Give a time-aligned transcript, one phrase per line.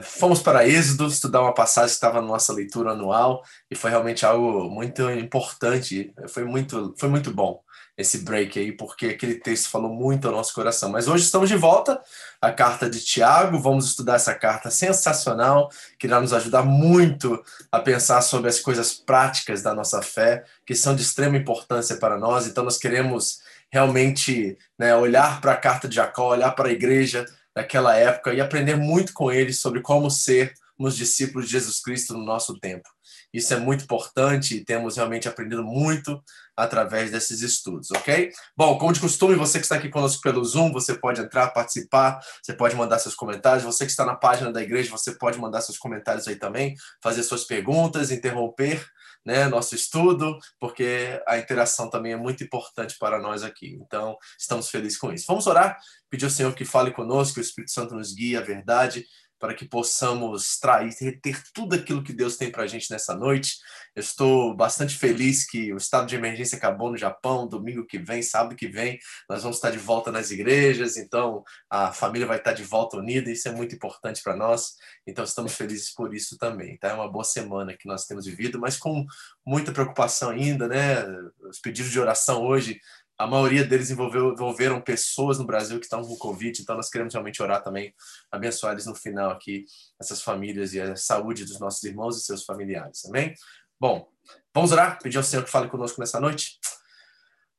[0.00, 4.24] Fomos para Êxodo estudar uma passagem que estava na nossa leitura anual e foi realmente
[4.24, 7.62] algo muito importante, foi muito, foi muito bom
[7.96, 10.90] esse break aí, porque aquele texto falou muito ao nosso coração.
[10.90, 12.00] Mas hoje estamos de volta,
[12.40, 17.78] a carta de Tiago, vamos estudar essa carta sensacional, que irá nos ajudar muito a
[17.78, 22.46] pensar sobre as coisas práticas da nossa fé, que são de extrema importância para nós.
[22.46, 23.40] Então, nós queremos
[23.70, 28.40] realmente né, olhar para a carta de Jacó, olhar para a igreja daquela época e
[28.40, 32.88] aprender muito com eles sobre como sermos discípulos de Jesus Cristo no nosso tempo.
[33.32, 36.22] Isso é muito importante e temos realmente aprendido muito
[36.54, 38.30] através desses estudos, ok?
[38.54, 42.20] Bom, como de costume, você que está aqui conosco pelo Zoom, você pode entrar, participar,
[42.42, 43.64] você pode mandar seus comentários.
[43.64, 47.22] Você que está na página da igreja, você pode mandar seus comentários aí também, fazer
[47.22, 48.84] suas perguntas, interromper
[49.24, 53.78] né, nosso estudo, porque a interação também é muito importante para nós aqui.
[53.80, 55.26] Então, estamos felizes com isso.
[55.28, 55.78] Vamos orar,
[56.10, 59.04] pedir ao Senhor que fale conosco, que o Espírito Santo nos guie a verdade
[59.42, 63.56] para que possamos trair, reter tudo aquilo que Deus tem para a gente nessa noite.
[63.92, 68.22] Eu estou bastante feliz que o estado de emergência acabou no Japão, domingo que vem,
[68.22, 72.52] sábado que vem, nós vamos estar de volta nas igrejas, então a família vai estar
[72.52, 76.78] de volta unida, isso é muito importante para nós, então estamos felizes por isso também.
[76.78, 76.90] Tá?
[76.90, 79.04] É uma boa semana que nós temos vivido, mas com
[79.44, 81.04] muita preocupação ainda, né?
[81.50, 82.80] Os pedidos de oração hoje
[83.22, 87.14] a maioria deles envolveu, envolveram pessoas no Brasil que estão com Covid, então nós queremos
[87.14, 87.94] realmente orar também,
[88.30, 89.64] abençoar eles no final aqui,
[90.00, 93.32] essas famílias e a saúde dos nossos irmãos e seus familiares, amém?
[93.78, 94.08] Bom,
[94.52, 96.58] vamos orar, pedir ao Senhor que fale conosco nessa noite.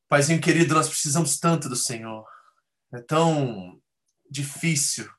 [0.09, 2.28] Paizinho querido, nós precisamos tanto do Senhor,
[2.94, 3.81] é tão
[4.30, 5.09] difícil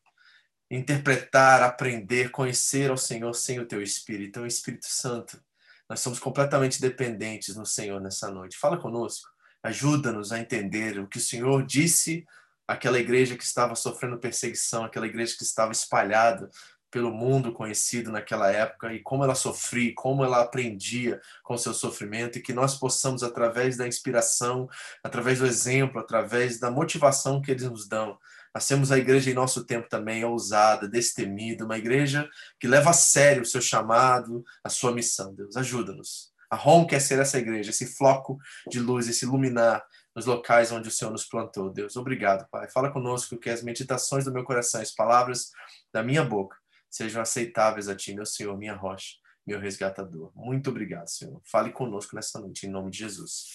[0.70, 5.42] interpretar, aprender, conhecer ao Senhor sem o teu Espírito, então Espírito Santo,
[5.88, 8.58] nós somos completamente dependentes no Senhor nessa noite.
[8.58, 9.33] Fala conosco
[9.64, 12.26] Ajuda-nos a entender o que o Senhor disse
[12.68, 16.50] àquela igreja que estava sofrendo perseguição, aquela igreja que estava espalhada
[16.90, 22.38] pelo mundo conhecido naquela época e como ela sofria, como ela aprendia com seu sofrimento
[22.38, 24.68] e que nós possamos através da inspiração,
[25.02, 28.18] através do exemplo, através da motivação que eles nos dão,
[28.52, 32.28] nós a igreja em nosso tempo também ousada, destemida, uma igreja
[32.60, 35.34] que leva a sério o seu chamado, a sua missão.
[35.34, 38.38] Deus, ajuda-nos a Home quer ser essa igreja, esse floco
[38.70, 39.84] de luz, esse iluminar
[40.14, 41.70] nos locais onde o Senhor nos plantou.
[41.70, 42.70] Deus, obrigado, Pai.
[42.70, 45.50] Fala conosco que as meditações do meu coração, as palavras
[45.92, 46.56] da minha boca
[46.88, 50.30] sejam aceitáveis a Ti, meu Senhor, minha rocha, meu resgatador.
[50.34, 51.40] Muito obrigado, Senhor.
[51.44, 53.46] Fale conosco nessa noite, em nome de Jesus.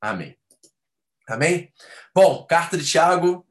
[0.00, 0.36] Amém.
[1.28, 1.72] Amém?
[2.12, 3.46] Bom, carta de Tiago,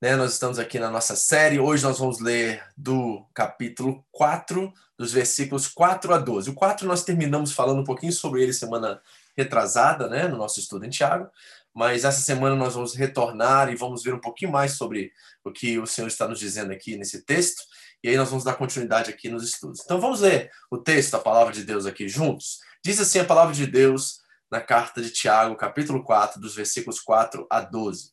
[0.00, 0.14] né?
[0.14, 1.58] Nós estamos aqui na nossa série.
[1.58, 6.50] Hoje nós vamos ler do capítulo 4, dos versículos 4 a 12.
[6.50, 9.00] O 4 nós terminamos falando um pouquinho sobre ele semana
[9.36, 10.28] retrasada, né?
[10.28, 11.30] no nosso estudo em Tiago.
[11.74, 15.12] Mas essa semana nós vamos retornar e vamos ver um pouquinho mais sobre
[15.44, 17.62] o que o Senhor está nos dizendo aqui nesse texto.
[18.02, 19.80] E aí nós vamos dar continuidade aqui nos estudos.
[19.84, 22.60] Então vamos ler o texto, a palavra de Deus aqui juntos.
[22.84, 24.20] Diz assim a palavra de Deus
[24.50, 28.10] na carta de Tiago, capítulo 4, dos versículos 4 a 12.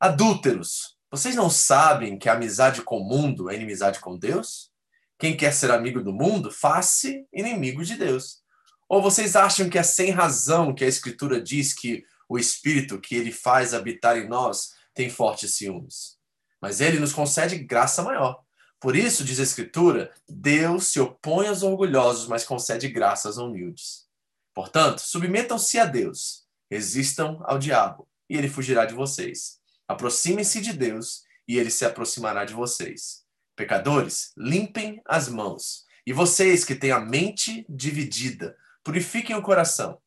[0.00, 4.70] Adúlteros, vocês não sabem que a amizade com o mundo é inimizade com Deus?
[5.18, 8.42] Quem quer ser amigo do mundo, faz-se inimigo de Deus.
[8.88, 13.16] Ou vocês acham que é sem razão que a Escritura diz que o Espírito que
[13.16, 16.18] ele faz habitar em nós tem fortes ciúmes?
[16.60, 18.42] Mas ele nos concede graça maior.
[18.80, 24.06] Por isso, diz a Escritura, Deus se opõe aos orgulhosos, mas concede graças aos humildes.
[24.54, 29.57] Portanto, submetam-se a Deus, resistam ao diabo, e ele fugirá de vocês.
[29.88, 33.24] Aproximem-se de Deus e ele se aproximará de vocês.
[33.56, 35.86] Pecadores, limpem as mãos.
[36.06, 40.00] E vocês que têm a mente dividida, purifiquem o coração.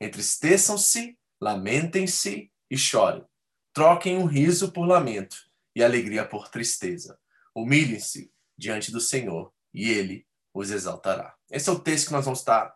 [0.00, 3.24] Entristeçam-se, lamentem-se e chorem.
[3.72, 5.36] Troquem um riso por lamento
[5.74, 7.18] e alegria por tristeza.
[7.54, 11.34] Humilhem-se diante do Senhor e ele os exaltará.
[11.50, 12.74] Esse é o texto que nós vamos estar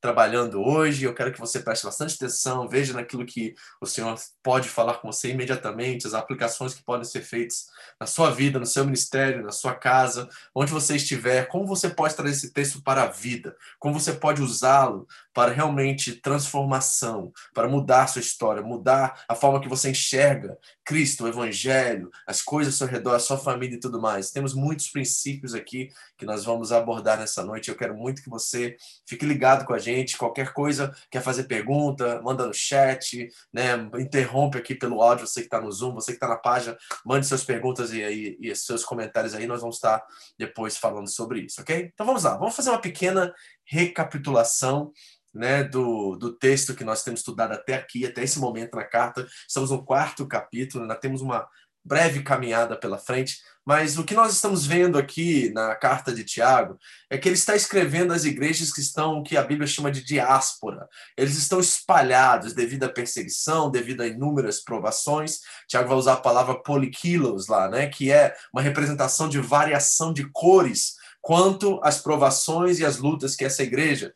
[0.00, 1.04] trabalhando hoje.
[1.04, 5.10] Eu quero que você preste bastante atenção, veja naquilo que o Senhor pode falar com
[5.10, 7.66] você imediatamente, as aplicações que podem ser feitas
[8.00, 12.14] na sua vida, no seu ministério, na sua casa, onde você estiver, como você pode
[12.14, 18.06] trazer esse texto para a vida, como você pode usá-lo para realmente transformação, para mudar
[18.06, 20.56] sua história, mudar a forma que você enxerga
[20.86, 24.30] Cristo, o Evangelho, as coisas ao redor, a sua família e tudo mais.
[24.30, 27.68] Temos muitos princípios aqui que nós vamos abordar nessa noite.
[27.68, 30.16] Eu quero muito que você fique ligado com a gente.
[30.16, 33.72] Qualquer coisa, quer fazer pergunta, manda no chat, né?
[33.98, 37.26] interrompe aqui pelo áudio, você que está no Zoom, você que está na página, mande
[37.26, 39.44] suas perguntas e, e, e seus comentários aí.
[39.44, 40.00] Nós vamos estar
[40.38, 41.90] depois falando sobre isso, ok?
[41.92, 43.34] Então vamos lá, vamos fazer uma pequena
[43.64, 44.92] recapitulação
[45.36, 49.26] né, do, do texto que nós temos estudado até aqui, até esse momento na carta.
[49.46, 51.46] Estamos no quarto capítulo, ainda temos uma
[51.84, 56.78] breve caminhada pela frente, mas o que nós estamos vendo aqui na carta de Tiago
[57.08, 60.88] é que ele está escrevendo às igrejas que estão, que a Bíblia chama de diáspora.
[61.16, 65.40] Eles estão espalhados devido à perseguição, devido a inúmeras provações.
[65.68, 70.28] Tiago vai usar a palavra poliquilos lá, né, que é uma representação de variação de
[70.30, 74.12] cores quanto às provações e às lutas que essa igreja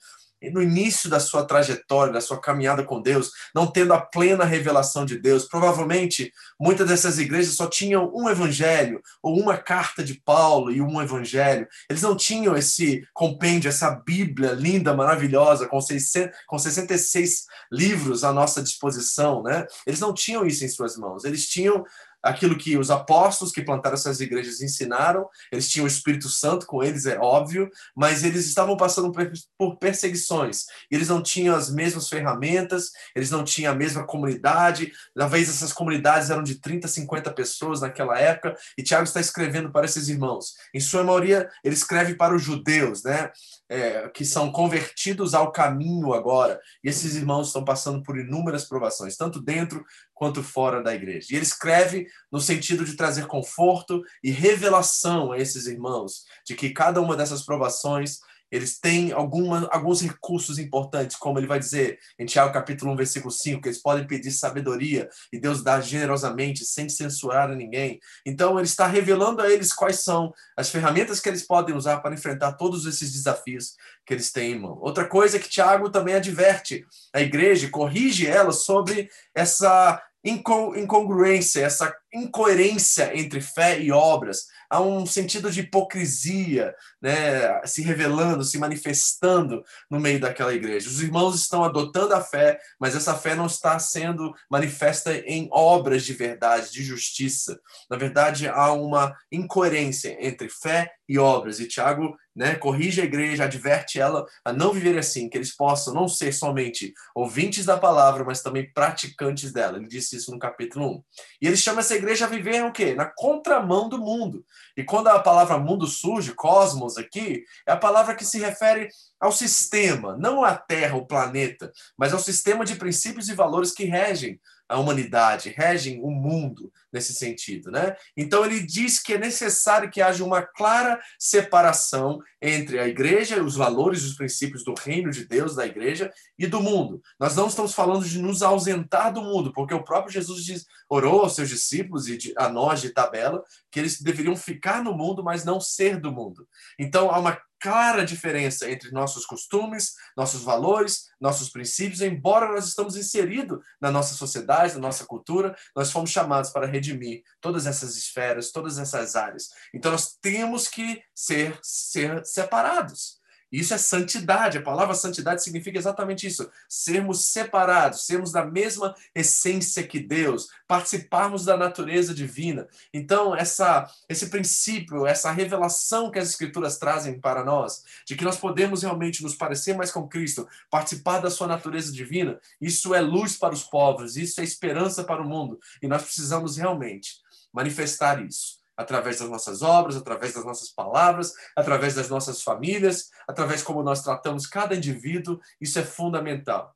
[0.49, 5.05] no início da sua trajetória, da sua caminhada com Deus, não tendo a plena revelação
[5.05, 5.45] de Deus.
[5.45, 11.03] Provavelmente, muitas dessas igrejas só tinham um evangelho, ou uma carta de Paulo e um
[11.03, 11.69] evangelho.
[11.89, 18.33] Eles não tinham esse compêndio, essa Bíblia linda, maravilhosa, com, 600, com 66 livros à
[18.33, 19.67] nossa disposição, né?
[19.87, 21.25] Eles não tinham isso em suas mãos.
[21.25, 21.85] Eles tinham
[22.23, 26.83] aquilo que os apóstolos que plantaram essas igrejas ensinaram, eles tinham o Espírito Santo com
[26.83, 29.13] eles, é óbvio, mas eles estavam passando
[29.59, 30.67] por perseguições.
[30.91, 34.93] Eles não tinham as mesmas ferramentas, eles não tinham a mesma comunidade.
[35.15, 39.87] Talvez essas comunidades eram de 30, 50 pessoas naquela época, e Tiago está escrevendo para
[39.87, 40.55] esses irmãos.
[40.75, 43.31] Em sua maioria, ele escreve para os judeus, né?
[43.73, 46.61] É, que são convertidos ao caminho agora.
[46.83, 51.29] E esses irmãos estão passando por inúmeras provações, tanto dentro quanto fora da igreja.
[51.31, 56.71] E ele escreve no sentido de trazer conforto e revelação a esses irmãos de que
[56.71, 58.19] cada uma dessas provações
[58.51, 63.31] eles têm alguma, alguns recursos importantes, como ele vai dizer em Tiago capítulo 1, versículo
[63.31, 68.01] 5, que eles podem pedir sabedoria e Deus dá generosamente, sem censurar a ninguém.
[68.27, 72.15] Então, ele está revelando a eles quais são as ferramentas que eles podem usar para
[72.15, 73.75] enfrentar todos esses desafios
[74.05, 74.79] que eles têm em mão.
[74.81, 81.95] Outra coisa é que Tiago também adverte a igreja, corrige ela sobre essa incongruência, essa
[82.13, 84.47] incoerência entre fé e obras.
[84.69, 90.89] Há um sentido de hipocrisia, né, se revelando, se manifestando no meio daquela igreja.
[90.89, 96.05] Os irmãos estão adotando a fé, mas essa fé não está sendo manifesta em obras
[96.05, 97.59] de verdade, de justiça.
[97.89, 101.59] Na verdade, há uma incoerência entre fé e obras.
[101.59, 105.93] E Tiago né, corrige a igreja, adverte ela a não viver assim, que eles possam
[105.93, 109.77] não ser somente ouvintes da palavra, mas também praticantes dela.
[109.77, 111.03] Ele disse isso no capítulo 1.
[111.43, 112.95] E ele chama essa igreja viver o quê?
[112.95, 114.45] Na contramão do mundo.
[114.77, 118.89] E quando a palavra mundo surge, cosmos aqui, é a palavra que se refere
[119.21, 123.85] ao sistema, não à Terra, o planeta, mas ao sistema de princípios e valores que
[123.85, 127.97] regem a humanidade, regem o mundo nesse sentido, né?
[128.17, 133.57] Então ele diz que é necessário que haja uma clara separação entre a igreja, os
[133.57, 137.03] valores, os princípios do reino de Deus, da igreja e do mundo.
[137.19, 141.23] Nós não estamos falando de nos ausentar do mundo, porque o próprio Jesus diz, orou
[141.23, 145.45] aos seus discípulos e a nós de tabela que eles deveriam ficar no mundo, mas
[145.45, 146.47] não ser do mundo.
[146.79, 152.97] Então há uma clara diferença entre nossos costumes, nossos valores, nossos princípios, embora nós estamos
[152.97, 158.51] inseridos na nossa sociedade, na nossa cultura, nós fomos chamados para redimir todas essas esferas,
[158.51, 159.51] todas essas áreas.
[159.75, 163.20] Então nós temos que ser, ser separados.
[163.51, 164.59] Isso é santidade.
[164.59, 171.45] A palavra santidade significa exatamente isso: sermos separados, sermos da mesma essência que Deus, participarmos
[171.45, 172.69] da natureza divina.
[172.95, 178.37] Então, essa, esse princípio, essa revelação que as Escrituras trazem para nós, de que nós
[178.37, 183.37] podemos realmente nos parecer mais com Cristo, participar da sua natureza divina, isso é luz
[183.37, 185.59] para os povos, isso é esperança para o mundo.
[185.83, 187.21] E nós precisamos realmente
[187.53, 193.63] manifestar isso através das nossas obras, através das nossas palavras, através das nossas famílias, através
[193.63, 196.75] como nós tratamos cada indivíduo, isso é fundamental.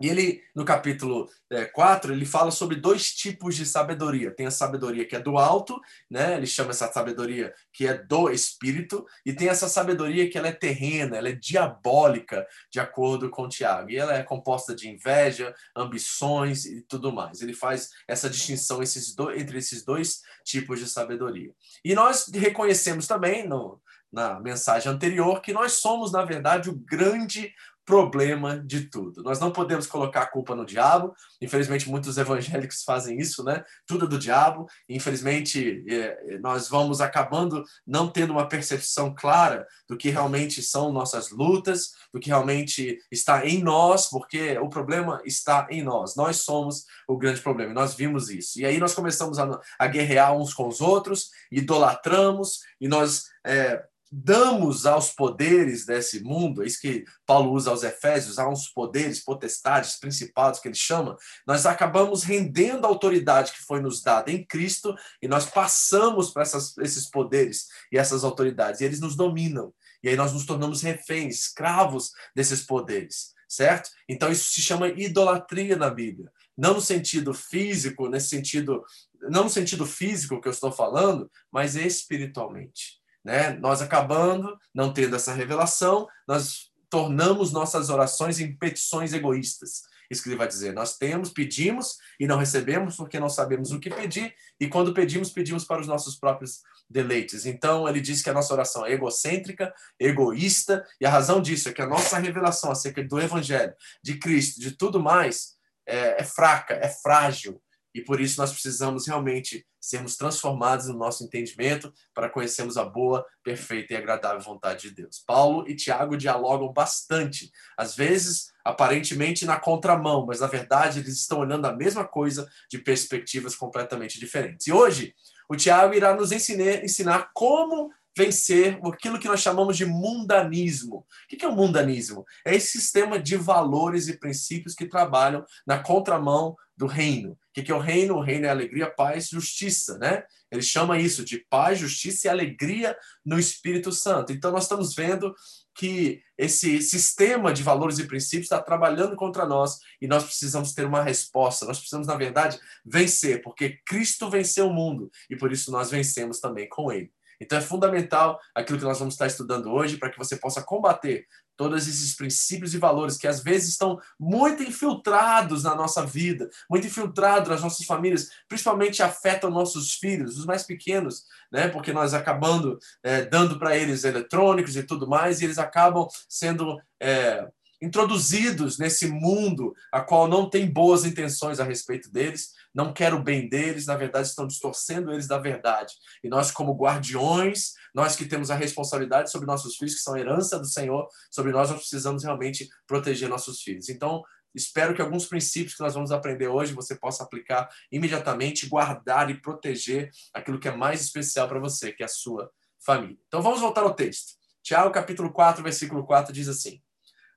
[0.00, 4.30] E ele, no capítulo é, 4, ele fala sobre dois tipos de sabedoria.
[4.30, 6.36] Tem a sabedoria que é do alto, né?
[6.36, 10.52] ele chama essa sabedoria que é do espírito, e tem essa sabedoria que ela é
[10.52, 13.90] terrena, ela é diabólica, de acordo com Tiago.
[13.90, 17.40] E ela é composta de inveja, ambições e tudo mais.
[17.40, 21.52] Ele faz essa distinção esses do, entre esses dois tipos de sabedoria.
[21.84, 23.80] E nós reconhecemos também no,
[24.12, 27.52] na mensagem anterior que nós somos, na verdade, o grande
[27.88, 29.22] problema de tudo.
[29.22, 31.14] Nós não podemos colocar a culpa no diabo.
[31.40, 33.64] Infelizmente, muitos evangélicos fazem isso, né?
[33.86, 34.66] Tudo é do diabo.
[34.86, 40.92] Infelizmente, é, é, nós vamos acabando não tendo uma percepção clara do que realmente são
[40.92, 46.14] nossas lutas, do que realmente está em nós, porque o problema está em nós.
[46.14, 47.72] Nós somos o grande problema.
[47.72, 48.60] Nós vimos isso.
[48.60, 54.86] E aí nós começamos a, guerrear uns com os outros, idolatramos e nós é, damos
[54.86, 59.98] aos poderes desse mundo, é isso que Paulo usa aos Efésios, há uns poderes, potestades,
[59.98, 64.94] principados que ele chama, nós acabamos rendendo a autoridade que foi nos dada em Cristo
[65.20, 69.72] e nós passamos para esses poderes e essas autoridades, e eles nos dominam.
[70.02, 73.90] E aí nós nos tornamos reféns, escravos desses poderes, certo?
[74.08, 78.82] Então isso se chama idolatria na Bíblia não no sentido físico, nesse sentido
[79.30, 82.97] não no sentido físico que eu estou falando, mas espiritualmente.
[83.28, 83.50] Né?
[83.60, 89.82] Nós acabando não tendo essa revelação, nós tornamos nossas orações em petições egoístas.
[90.10, 90.72] Isso que ele vai dizer.
[90.72, 95.28] Nós temos, pedimos e não recebemos porque não sabemos o que pedir, e quando pedimos,
[95.28, 97.44] pedimos para os nossos próprios deleites.
[97.44, 101.72] Então, ele diz que a nossa oração é egocêntrica, egoísta, e a razão disso é
[101.74, 106.72] que a nossa revelação acerca do Evangelho, de Cristo, de tudo mais, é, é fraca,
[106.72, 107.60] é frágil.
[107.98, 113.26] E por isso nós precisamos realmente sermos transformados no nosso entendimento para conhecermos a boa,
[113.42, 115.22] perfeita e agradável vontade de Deus.
[115.26, 121.40] Paulo e Tiago dialogam bastante, às vezes aparentemente na contramão, mas na verdade eles estão
[121.40, 124.68] olhando a mesma coisa de perspectivas completamente diferentes.
[124.68, 125.12] E hoje
[125.48, 130.98] o Tiago irá nos ensinar, ensinar como vencer aquilo que nós chamamos de mundanismo.
[130.98, 132.24] O que é o mundanismo?
[132.44, 137.38] É esse sistema de valores e princípios que trabalham na contramão do reino.
[137.60, 138.16] O que é o reino?
[138.16, 140.24] O reino é alegria, paz, justiça, né?
[140.50, 144.32] Ele chama isso de paz, justiça e alegria no Espírito Santo.
[144.32, 145.34] Então nós estamos vendo
[145.74, 150.86] que esse sistema de valores e princípios está trabalhando contra nós e nós precisamos ter
[150.86, 151.66] uma resposta.
[151.66, 156.40] Nós precisamos, na verdade, vencer, porque Cristo venceu o mundo e por isso nós vencemos
[156.40, 157.12] também com ele.
[157.40, 161.26] Então é fundamental aquilo que nós vamos estar estudando hoje para que você possa combater
[161.58, 166.86] todos esses princípios e valores que às vezes estão muito infiltrados na nossa vida, muito
[166.86, 171.66] infiltrados nas nossas famílias, principalmente afetam nossos filhos, os mais pequenos, né?
[171.66, 176.80] Porque nós acabando é, dando para eles eletrônicos e tudo mais, e eles acabam sendo
[177.00, 177.48] é,
[177.80, 183.22] introduzidos nesse mundo a qual não tem boas intenções a respeito deles, não quer o
[183.22, 185.94] bem deles, na verdade estão distorcendo eles da verdade.
[186.22, 190.58] E nós como guardiões, nós que temos a responsabilidade sobre nossos filhos, que são herança
[190.58, 193.88] do Senhor, sobre nós nós precisamos realmente proteger nossos filhos.
[193.88, 194.22] Então,
[194.54, 199.40] espero que alguns princípios que nós vamos aprender hoje você possa aplicar imediatamente, guardar e
[199.40, 202.50] proteger aquilo que é mais especial para você, que é a sua
[202.84, 203.18] família.
[203.26, 204.36] Então vamos voltar ao texto.
[204.62, 206.80] Tiago capítulo 4, versículo 4 diz assim: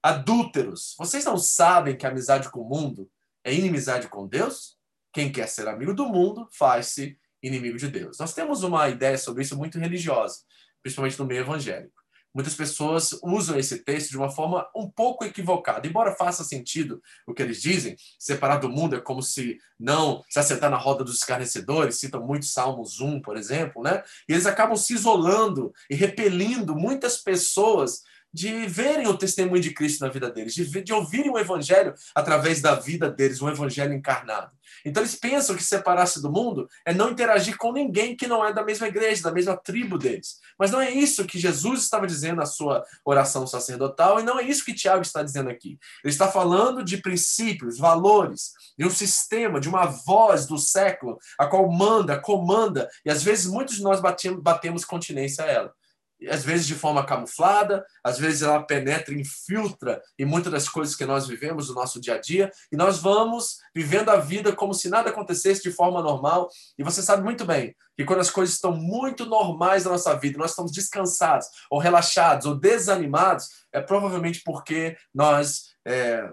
[0.03, 3.07] Adúlteros, vocês não sabem que amizade com o mundo
[3.43, 4.75] é inimizade com Deus?
[5.13, 8.17] Quem quer ser amigo do mundo faz-se inimigo de Deus.
[8.17, 10.39] Nós temos uma ideia sobre isso muito religiosa,
[10.81, 12.01] principalmente no meio evangélico.
[12.33, 15.85] Muitas pessoas usam esse texto de uma forma um pouco equivocada.
[15.85, 20.39] Embora faça sentido o que eles dizem, separar do mundo é como se não se
[20.39, 24.01] acertar na roda dos escarnecedores, citam muito Salmos 1, por exemplo, né?
[24.29, 28.01] E eles acabam se isolando e repelindo muitas pessoas
[28.33, 32.61] de verem o testemunho de Cristo na vida deles, de, de ouvirem o evangelho através
[32.61, 34.51] da vida deles, um evangelho encarnado.
[34.85, 38.53] Então eles pensam que separar-se do mundo é não interagir com ninguém que não é
[38.53, 40.39] da mesma igreja, da mesma tribo deles.
[40.57, 44.43] Mas não é isso que Jesus estava dizendo na sua oração sacerdotal e não é
[44.43, 45.77] isso que Tiago está dizendo aqui.
[46.03, 51.47] Ele está falando de princípios, valores, de um sistema, de uma voz do século, a
[51.47, 55.80] qual manda, comanda, e às vezes muitos de nós batemos, batemos continência a ela
[56.29, 61.05] às vezes de forma camuflada, às vezes ela penetra, infiltra em muitas das coisas que
[61.05, 64.89] nós vivemos no nosso dia a dia, e nós vamos vivendo a vida como se
[64.89, 66.49] nada acontecesse de forma normal.
[66.77, 70.37] E você sabe muito bem que quando as coisas estão muito normais na nossa vida,
[70.37, 76.29] nós estamos descansados, ou relaxados, ou desanimados, é provavelmente porque nós é,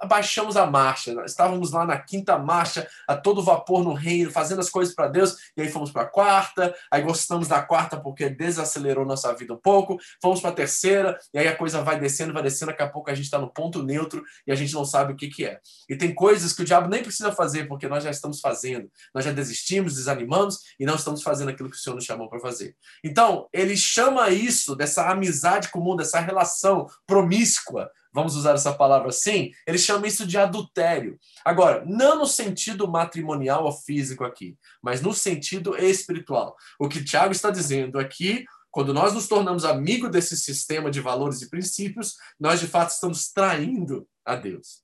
[0.00, 1.14] abaixamos a marcha.
[1.24, 5.36] Estávamos lá na quinta marcha, a todo vapor no reino, fazendo as coisas para Deus,
[5.56, 9.58] e aí fomos para a quarta, aí gostamos da quarta porque desacelerou nossa vida um
[9.58, 12.88] pouco, fomos para a terceira, e aí a coisa vai descendo, vai descendo, daqui a
[12.88, 15.44] pouco a gente está no ponto neutro e a gente não sabe o que, que
[15.44, 15.58] é.
[15.88, 18.90] E tem coisas que o diabo nem precisa fazer, porque nós já estamos fazendo.
[19.14, 22.40] Nós já desistimos, desanimamos e não estamos fazendo aquilo que o Senhor nos chamou para
[22.40, 22.76] fazer.
[23.04, 29.50] Então, ele chama isso, dessa amizade comum, dessa relação promíscua, vamos usar essa palavra assim,
[29.66, 31.18] ele chama isso de adultério.
[31.44, 36.56] Agora, não no sentido matrimonial ou físico aqui, mas no sentido espiritual.
[36.78, 41.42] O que Tiago está dizendo aqui, quando nós nos tornamos amigos desse sistema de valores
[41.42, 44.82] e princípios, nós de fato estamos traindo a Deus.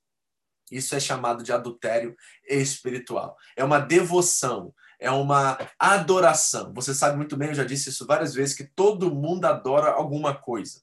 [0.71, 2.17] Isso é chamado de adultério
[2.49, 3.37] espiritual.
[3.57, 6.73] É uma devoção, é uma adoração.
[6.75, 10.35] Você sabe muito bem, eu já disse isso várias vezes, que todo mundo adora alguma
[10.35, 10.81] coisa.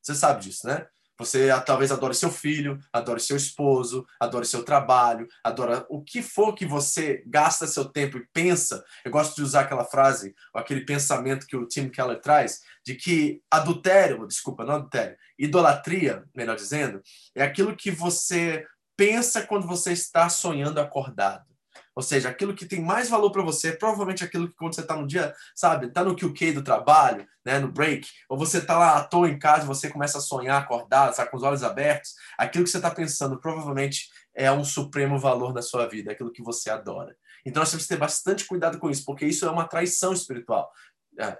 [0.00, 0.86] Você sabe disso, né?
[1.18, 6.54] Você talvez adore seu filho, adore seu esposo, adore seu trabalho, adora o que for
[6.54, 8.82] que você gasta seu tempo e pensa.
[9.04, 13.40] Eu gosto de usar aquela frase, aquele pensamento que o Tim Keller traz, de que
[13.50, 17.00] adultério, desculpa, não adultério, idolatria, melhor dizendo,
[17.34, 18.66] é aquilo que você
[18.96, 21.51] pensa quando você está sonhando acordado.
[21.94, 24.96] Ou seja, aquilo que tem mais valor para você provavelmente aquilo que quando você está
[24.96, 28.96] no dia, sabe, está no QK do trabalho, né, no break, ou você está lá
[28.96, 32.64] à toa em casa, você começa a sonhar, acordar, sabe, com os olhos abertos, aquilo
[32.64, 36.70] que você está pensando provavelmente é um supremo valor na sua vida, aquilo que você
[36.70, 37.14] adora.
[37.44, 40.70] Então nós temos que ter bastante cuidado com isso, porque isso é uma traição espiritual,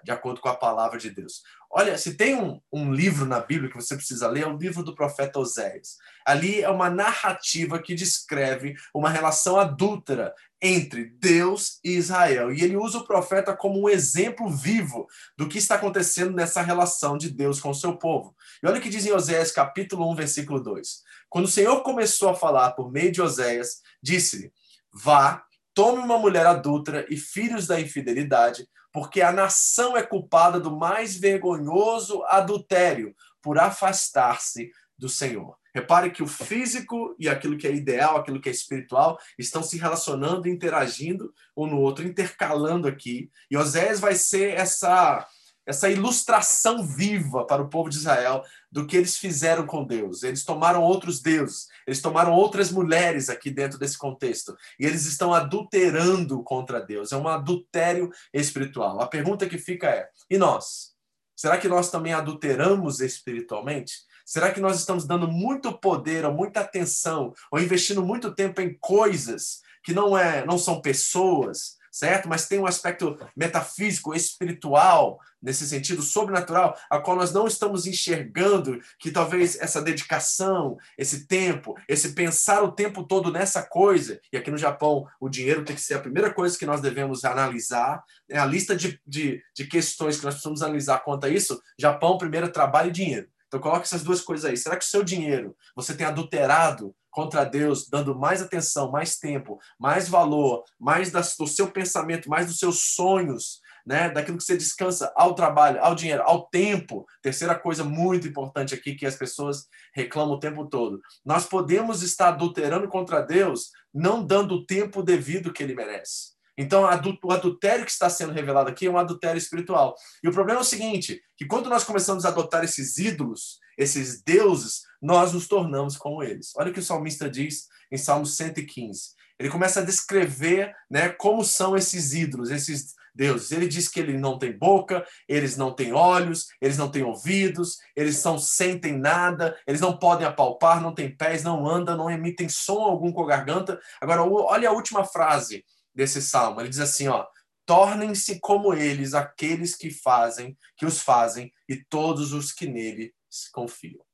[0.03, 1.43] de acordo com a palavra de Deus.
[1.71, 4.83] Olha, se tem um, um livro na Bíblia que você precisa ler, é o livro
[4.83, 5.97] do profeta Oséias.
[6.27, 12.53] Ali é uma narrativa que descreve uma relação adúltera entre Deus e Israel.
[12.53, 17.17] E ele usa o profeta como um exemplo vivo do que está acontecendo nessa relação
[17.17, 18.37] de Deus com o seu povo.
[18.63, 21.03] E olha o que diz em Oséias capítulo 1, versículo 2.
[21.31, 24.53] Quando o Senhor começou a falar por meio de Oséias, disse-lhe:
[24.93, 25.43] Vá,
[25.75, 31.17] tome uma mulher adúltera e filhos da infidelidade, porque a nação é culpada do mais
[31.17, 35.57] vergonhoso adultério por afastar-se do Senhor.
[35.75, 39.79] Repare que o físico e aquilo que é ideal, aquilo que é espiritual, estão se
[39.79, 43.31] relacionando, interagindo um no outro, intercalando aqui.
[43.51, 45.27] E Oséias vai ser essa
[45.67, 50.23] essa ilustração viva para o povo de Israel do que eles fizeram com Deus.
[50.23, 55.33] Eles tomaram outros deuses, eles tomaram outras mulheres aqui dentro desse contexto, e eles estão
[55.33, 57.13] adulterando contra Deus.
[57.13, 59.01] É um adultério espiritual.
[59.01, 60.93] A pergunta que fica é: e nós?
[61.37, 63.95] Será que nós também adulteramos espiritualmente?
[64.25, 68.77] Será que nós estamos dando muito poder ou muita atenção ou investindo muito tempo em
[68.79, 72.27] coisas que não é, não são pessoas, certo?
[72.29, 78.81] Mas tem um aspecto metafísico, espiritual, nesse sentido sobrenatural, a qual nós não estamos enxergando
[78.99, 84.51] que talvez essa dedicação, esse tempo, esse pensar o tempo todo nessa coisa, e aqui
[84.51, 88.39] no Japão o dinheiro tem que ser a primeira coisa que nós devemos analisar, é
[88.39, 92.51] a lista de, de, de questões que nós precisamos analisar quanto a isso, Japão, primeiro,
[92.51, 93.29] trabalho e dinheiro.
[93.53, 94.57] Então coloque essas duas coisas aí.
[94.57, 99.59] Será que o seu dinheiro você tem adulterado contra Deus, dando mais atenção, mais tempo,
[99.79, 105.13] mais valor, mais do seu pensamento, mais dos seus sonhos, né, daquilo que você descansa
[105.15, 107.05] ao trabalho, ao dinheiro, ao tempo.
[107.21, 111.03] Terceira coisa muito importante aqui que as pessoas reclamam o tempo todo.
[111.23, 116.32] Nós podemos estar adulterando contra Deus, não dando o tempo devido que ele merece.
[116.57, 119.95] Então, o adultério que está sendo revelado aqui é um adultério espiritual.
[120.23, 124.23] E o problema é o seguinte: que quando nós começamos a adotar esses ídolos, esses
[124.23, 126.53] deuses, nós nos tornamos como eles.
[126.57, 129.11] Olha o que o salmista diz em Salmo 115.
[129.39, 133.51] Ele começa a descrever né, como são esses ídolos, esses deuses.
[133.51, 137.79] Ele diz que ele não tem boca, eles não têm olhos, eles não têm ouvidos,
[137.97, 142.49] eles não sentem nada, eles não podem apalpar, não têm pés, não andam, não emitem
[142.49, 143.81] som algum com a garganta.
[144.01, 146.61] Agora, olha a última frase desse salmo.
[146.61, 147.27] Ele diz assim, ó:
[147.67, 153.15] tornem-se como eles aqueles que fazem, que os fazem, e todos os que nele
[153.53, 154.05] confiam.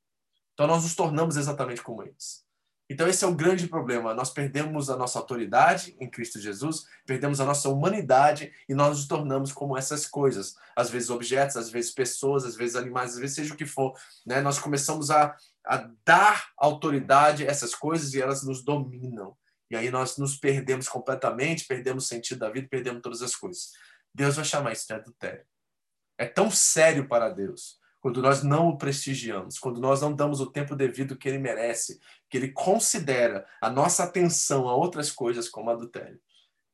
[0.53, 2.43] Então nós nos tornamos exatamente como eles.
[2.89, 4.15] Então esse é o grande problema.
[4.15, 9.07] Nós perdemos a nossa autoridade em Cristo Jesus, perdemos a nossa humanidade e nós nos
[9.07, 10.55] tornamos como essas coisas.
[10.75, 13.93] Às vezes objetos, às vezes pessoas, às vezes animais, às vezes seja o que for.
[14.25, 14.41] Né?
[14.41, 19.37] Nós começamos a, a dar autoridade a essas coisas e elas nos dominam.
[19.69, 23.71] E aí nós nos perdemos completamente, perdemos o sentido da vida, perdemos todas as coisas.
[24.13, 25.45] Deus vai chamar isso de adultério.
[26.17, 30.49] É tão sério para Deus quando nós não o prestigiamos, quando nós não damos o
[30.49, 35.69] tempo devido que ele merece, que ele considera a nossa atenção a outras coisas como
[35.69, 36.19] adultério.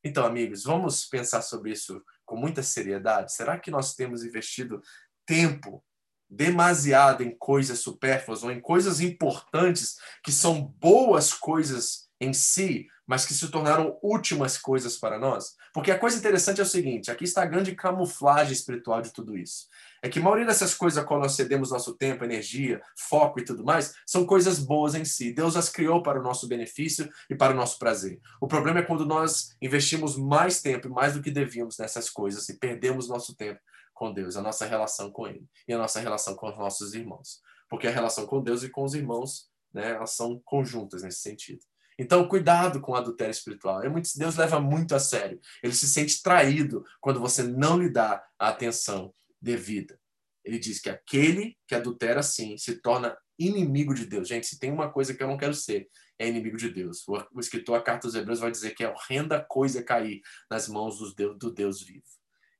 [0.04, 3.34] Então, amigos, vamos pensar sobre isso com muita seriedade.
[3.34, 4.82] Será que nós temos investido
[5.26, 5.84] tempo
[6.30, 13.26] demasiado em coisas supérfluas ou em coisas importantes que são boas coisas em si, mas
[13.26, 15.56] que se tornaram últimas coisas para nós.
[15.74, 19.38] Porque a coisa interessante é o seguinte: aqui está a grande camuflagem espiritual de tudo
[19.38, 19.68] isso.
[20.02, 23.46] É que a maioria dessas coisas a qual nós cedemos nosso tempo, energia, foco e
[23.46, 25.34] tudo mais, são coisas boas em si.
[25.34, 28.20] Deus as criou para o nosso benefício e para o nosso prazer.
[28.40, 32.58] O problema é quando nós investimos mais tempo, mais do que devíamos nessas coisas e
[32.58, 33.60] perdemos nosso tempo
[33.94, 37.42] com Deus, a nossa relação com Ele e a nossa relação com os nossos irmãos.
[37.70, 41.62] Porque a relação com Deus e com os irmãos, né, elas são conjuntas nesse sentido.
[41.98, 43.82] Então, cuidado com o adultério espiritual.
[43.84, 45.40] É Deus leva muito a sério.
[45.64, 50.00] Ele se sente traído quando você não lhe dá a atenção devida.
[50.44, 54.28] Ele diz que aquele que adultera assim se torna inimigo de Deus.
[54.28, 57.04] Gente, se tem uma coisa que eu não quero ser, é inimigo de Deus.
[57.08, 61.00] O, escritor, a carta dos Hebreus, vai dizer que é horrenda coisa cair nas mãos
[61.00, 62.06] do Deus, do Deus vivo.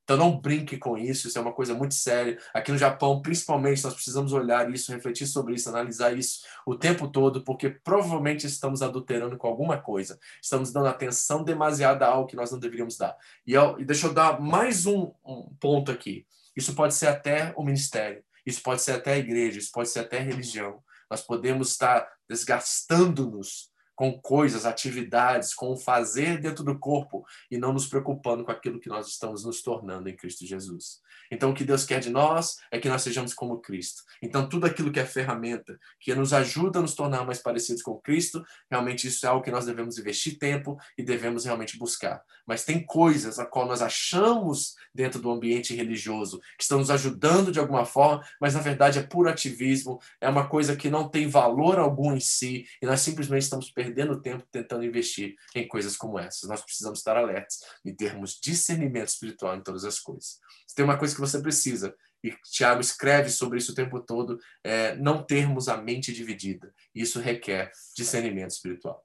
[0.06, 2.38] Então não brinque com isso, isso é uma coisa muito séria.
[2.54, 7.08] Aqui no Japão, principalmente, nós precisamos olhar isso, refletir sobre isso, analisar isso o tempo
[7.08, 10.16] todo, porque provavelmente estamos adulterando com alguma coisa.
[10.40, 13.16] Estamos dando atenção demasiada a algo que nós não deveríamos dar.
[13.44, 16.24] E, eu, deixa eu dar mais um, um ponto aqui.
[16.54, 19.98] Isso pode ser até o ministério, isso pode ser até a igreja, isso pode ser
[19.98, 20.84] até a religião.
[21.10, 27.72] Nós podemos estar desgastando-nos com coisas, atividades, com o fazer dentro do corpo e não
[27.72, 31.00] nos preocupando com aquilo que nós estamos nos tornando em Cristo Jesus.
[31.32, 34.02] Então, o que Deus quer de nós é que nós sejamos como Cristo.
[34.22, 37.98] Então, tudo aquilo que é ferramenta, que nos ajuda a nos tornar mais parecidos com
[37.98, 42.22] Cristo, realmente isso é algo que nós devemos investir tempo e devemos realmente buscar.
[42.46, 47.50] Mas tem coisas a qual nós achamos dentro do ambiente religioso que estão nos ajudando
[47.50, 51.26] de alguma forma, mas na verdade é puro ativismo, é uma coisa que não tem
[51.26, 53.85] valor algum em si e nós simplesmente estamos perdendo
[54.20, 56.48] tempo tentando investir em coisas como essas.
[56.48, 60.38] Nós precisamos estar alertas e termos discernimento espiritual em todas as coisas.
[60.66, 64.38] Se tem uma coisa que você precisa, e Tiago escreve sobre isso o tempo todo,
[64.64, 66.72] é não termos a mente dividida.
[66.94, 69.04] Isso requer discernimento espiritual.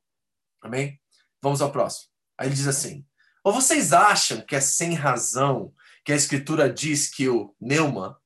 [0.62, 1.00] Amém?
[1.42, 2.10] Vamos ao próximo.
[2.38, 3.06] Aí ele diz assim:
[3.44, 8.20] Ou vocês acham que é sem razão que a Escritura diz que o neuma.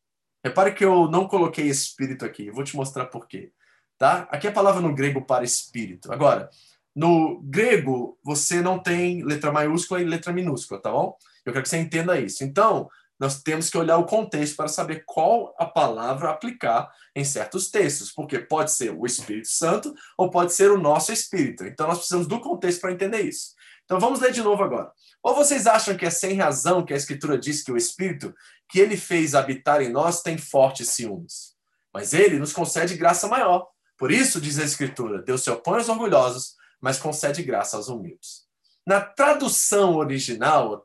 [0.44, 3.52] Repare que eu não coloquei espírito aqui, vou te mostrar por quê.
[3.98, 4.28] Tá?
[4.30, 6.12] Aqui a palavra no grego para espírito.
[6.12, 6.50] Agora,
[6.96, 11.18] no grego, você não tem letra maiúscula e letra minúscula, tá bom?
[11.46, 12.44] Eu quero que você entenda isso.
[12.44, 17.70] Então, nós temos que olhar o contexto para saber qual a palavra aplicar em certos
[17.70, 21.66] textos, porque pode ser o Espírito Santo ou pode ser o nosso espírito.
[21.66, 23.54] Então nós precisamos do contexto para entender isso.
[23.86, 24.92] Então vamos ler de novo agora.
[25.24, 28.34] Ou vocês acham que é sem razão que a Escritura diz que o Espírito
[28.68, 31.56] que ele fez habitar em nós tem fortes ciúmes?
[31.94, 33.66] Mas ele nos concede graça maior.
[33.98, 38.46] Por isso, diz a Escritura, Deus se opõe aos orgulhosos, mas concede graça aos humildes.
[38.86, 40.82] Na tradução original,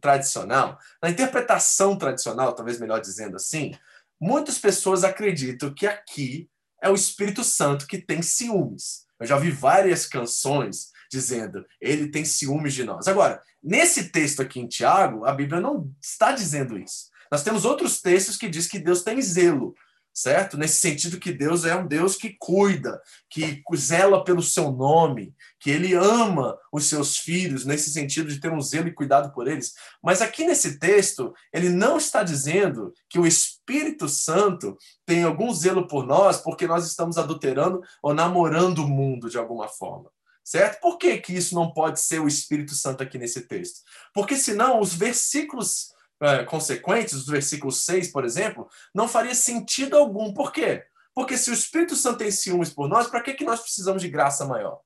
[0.00, 3.74] tradicional, na interpretação tradicional, talvez melhor dizendo assim,
[4.20, 6.48] muitas pessoas acreditam que aqui
[6.80, 9.06] é o Espírito Santo que tem ciúmes.
[9.18, 13.08] Eu já ouvi várias canções dizendo, ele tem ciúmes de nós.
[13.08, 17.10] Agora, nesse texto aqui em Tiago, a Bíblia não está dizendo isso.
[17.30, 19.74] Nós temos outros textos que diz que Deus tem zelo
[20.12, 20.58] certo?
[20.58, 25.70] Nesse sentido que Deus é um Deus que cuida, que zela pelo seu nome, que
[25.70, 29.72] ele ama os seus filhos, nesse sentido de ter um zelo e cuidado por eles.
[30.02, 35.86] Mas aqui nesse texto, ele não está dizendo que o Espírito Santo tem algum zelo
[35.86, 40.10] por nós porque nós estamos adulterando ou namorando o mundo de alguma forma.
[40.44, 40.80] Certo?
[40.80, 43.80] Por que, que isso não pode ser o Espírito Santo aqui nesse texto?
[44.12, 45.91] Porque senão os versículos
[46.22, 50.32] é, consequentes, do versículo 6, por exemplo, não faria sentido algum.
[50.32, 50.84] Por quê?
[51.14, 54.08] Porque se o Espírito Santo tem ciúmes por nós, para que, que nós precisamos de
[54.08, 54.80] graça maior?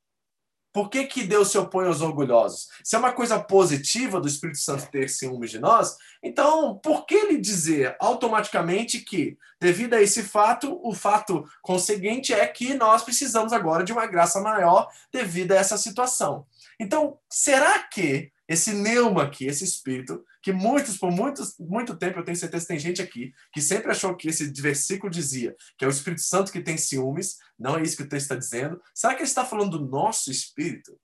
[0.72, 2.68] Por que, que Deus se opõe aos orgulhosos?
[2.84, 7.14] Se é uma coisa positiva do Espírito Santo ter ciúmes de nós, então por que
[7.14, 13.54] ele dizer automaticamente que, devido a esse fato, o fato conseguinte é que nós precisamos
[13.54, 16.46] agora de uma graça maior devido a essa situação?
[16.78, 22.24] Então, será que esse neuma aqui, esse espírito, que muitos, por muitos, muito tempo, eu
[22.24, 25.90] tenho certeza tem gente aqui que sempre achou que esse versículo dizia que é o
[25.90, 28.80] Espírito Santo que tem ciúmes, não é isso que o texto está dizendo.
[28.94, 30.96] Será que ele está falando do nosso espírito?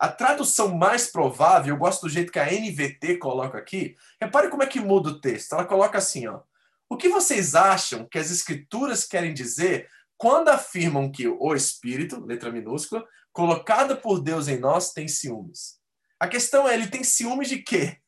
[0.00, 4.64] A tradução mais provável, eu gosto do jeito que a NVT coloca aqui, repare como
[4.64, 5.52] é que muda o texto.
[5.52, 6.40] Ela coloca assim, ó.
[6.90, 12.50] O que vocês acham que as escrituras querem dizer quando afirmam que o Espírito, letra
[12.50, 15.78] minúscula, colocado por Deus em nós, tem ciúmes?
[16.18, 18.00] A questão é, ele tem ciúmes de quê?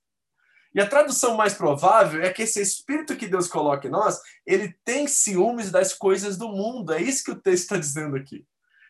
[0.74, 4.74] E a tradução mais provável é que esse espírito que Deus coloca em nós, ele
[4.84, 6.92] tem ciúmes das coisas do mundo.
[6.92, 8.44] É isso que o texto está dizendo aqui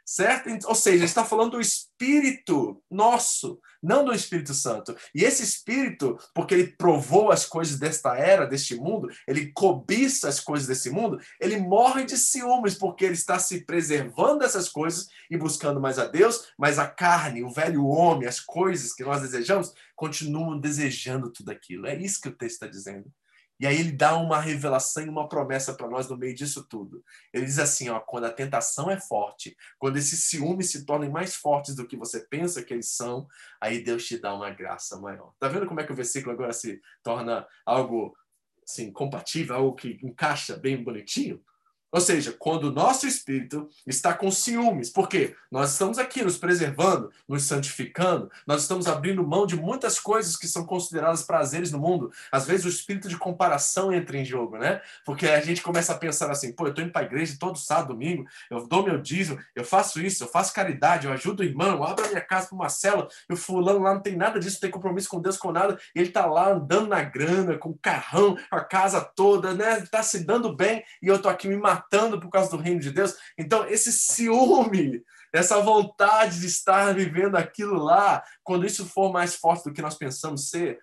[0.08, 0.48] certo?
[0.66, 4.96] Ou seja, está falando do Espírito nosso, não do Espírito Santo.
[5.14, 10.40] E esse Espírito, porque ele provou as coisas desta era, deste mundo, ele cobiça as
[10.40, 15.36] coisas desse mundo, ele morre de ciúmes, porque ele está se preservando dessas coisas e
[15.36, 19.72] buscando mais a Deus, mas a carne, o velho homem, as coisas que nós desejamos,
[19.94, 21.86] continuam desejando tudo aquilo.
[21.86, 23.10] É isso que o texto está dizendo.
[23.60, 27.04] E aí ele dá uma revelação e uma promessa para nós no meio disso tudo.
[27.32, 31.34] Ele diz assim, ó, quando a tentação é forte, quando esses ciúmes se tornem mais
[31.34, 33.26] fortes do que você pensa que eles são,
[33.60, 35.32] aí Deus te dá uma graça maior.
[35.38, 38.16] Tá vendo como é que o versículo agora se torna algo
[38.62, 41.42] assim compatível, algo que encaixa bem bonitinho?
[41.90, 47.10] Ou seja, quando o nosso espírito está com ciúmes, porque nós estamos aqui nos preservando,
[47.26, 52.12] nos santificando, nós estamos abrindo mão de muitas coisas que são consideradas prazeres no mundo.
[52.30, 54.82] Às vezes o espírito de comparação entra em jogo, né?
[55.04, 57.58] Porque a gente começa a pensar assim: pô, eu estou indo para a igreja todo
[57.58, 61.44] sábado, domingo, eu dou meu dízimo, eu faço isso, eu faço caridade, eu ajudo o
[61.44, 64.14] irmão, eu abro a minha casa para uma cela, e o fulano lá não tem
[64.14, 67.56] nada disso, não tem compromisso com Deus, com nada, ele está lá andando na grana,
[67.56, 69.78] com o carrão, a casa toda, né?
[69.78, 72.80] Está se dando bem, e eu estou aqui me matando matando por causa do reino
[72.80, 73.14] de Deus.
[73.38, 79.64] Então, esse ciúme, essa vontade de estar vivendo aquilo lá, quando isso for mais forte
[79.64, 80.78] do que nós pensamos ser,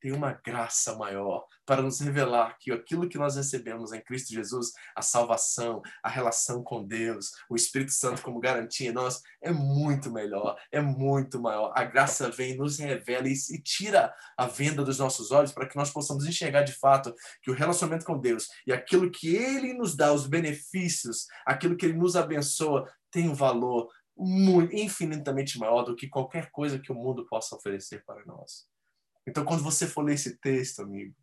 [0.00, 4.72] tem uma graça maior para nos revelar que aquilo que nós recebemos em Cristo Jesus,
[4.96, 10.10] a salvação, a relação com Deus, o Espírito Santo como garantia em nós, é muito
[10.10, 11.72] melhor, é muito maior.
[11.74, 15.90] A graça vem, nos revela e, tira a venda dos nossos olhos para que nós
[15.90, 20.12] possamos enxergar de fato que o relacionamento com Deus e aquilo que Ele nos dá,
[20.12, 26.08] os benefícios, aquilo que Ele nos abençoa, tem um valor muito, infinitamente maior do que
[26.08, 28.66] qualquer coisa que o mundo possa oferecer para nós.
[29.28, 31.14] Então, quando você for ler esse texto, amigo,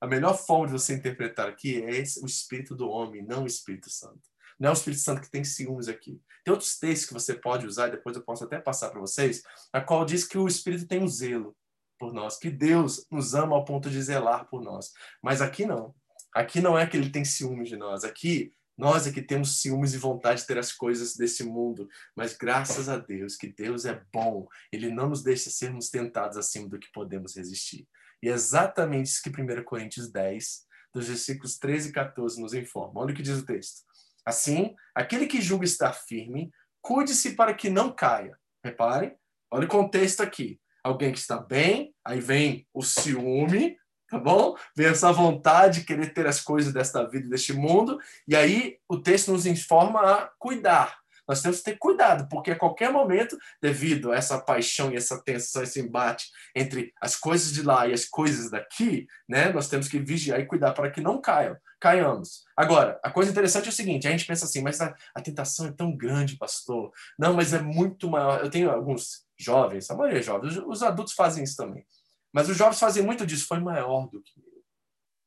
[0.00, 3.46] a melhor forma de você interpretar aqui é esse, o Espírito do homem, não o
[3.46, 4.20] Espírito Santo.
[4.58, 6.20] Não é o Espírito Santo que tem ciúmes aqui.
[6.44, 9.80] Tem outros textos que você pode usar, depois eu posso até passar para vocês, a
[9.80, 11.56] qual diz que o Espírito tem um zelo
[11.98, 14.90] por nós, que Deus nos ama ao ponto de zelar por nós.
[15.22, 15.94] Mas aqui não.
[16.34, 18.02] Aqui não é que ele tem ciúmes de nós.
[18.02, 22.36] Aqui nós é que temos ciúmes e vontade de ter as coisas desse mundo, mas
[22.36, 26.78] graças a Deus que Deus é bom, Ele não nos deixa sermos tentados acima do
[26.78, 27.86] que podemos resistir.
[28.22, 30.62] E é exatamente isso que 1 Coríntios 10,
[30.94, 33.00] dos versículos 13 e 14, nos informa.
[33.00, 33.82] Olha o que diz o texto.
[34.24, 38.38] Assim, aquele que julga estar firme, cuide-se para que não caia.
[38.64, 39.16] Reparem,
[39.50, 40.60] olha o contexto aqui.
[40.84, 43.76] Alguém que está bem, aí vem o ciúme,
[44.12, 44.54] tá bom?
[44.76, 47.98] Vem essa vontade de querer ter as coisas desta vida, deste mundo,
[48.28, 50.98] e aí o texto nos informa a cuidar.
[51.26, 55.18] Nós temos que ter cuidado, porque a qualquer momento, devido a essa paixão e essa
[55.22, 59.88] tensão, esse embate entre as coisas de lá e as coisas daqui, né, nós temos
[59.88, 62.42] que vigiar e cuidar para que não caiam, caiamos.
[62.54, 65.68] Agora, a coisa interessante é o seguinte: a gente pensa assim, mas a, a tentação
[65.68, 66.90] é tão grande, pastor.
[67.18, 68.40] Não, mas é muito maior.
[68.40, 71.86] Eu tenho alguns jovens, a maioria é jovens, os, os adultos fazem isso também
[72.32, 74.62] mas os jovens fazem muito disso, foi maior do que eu.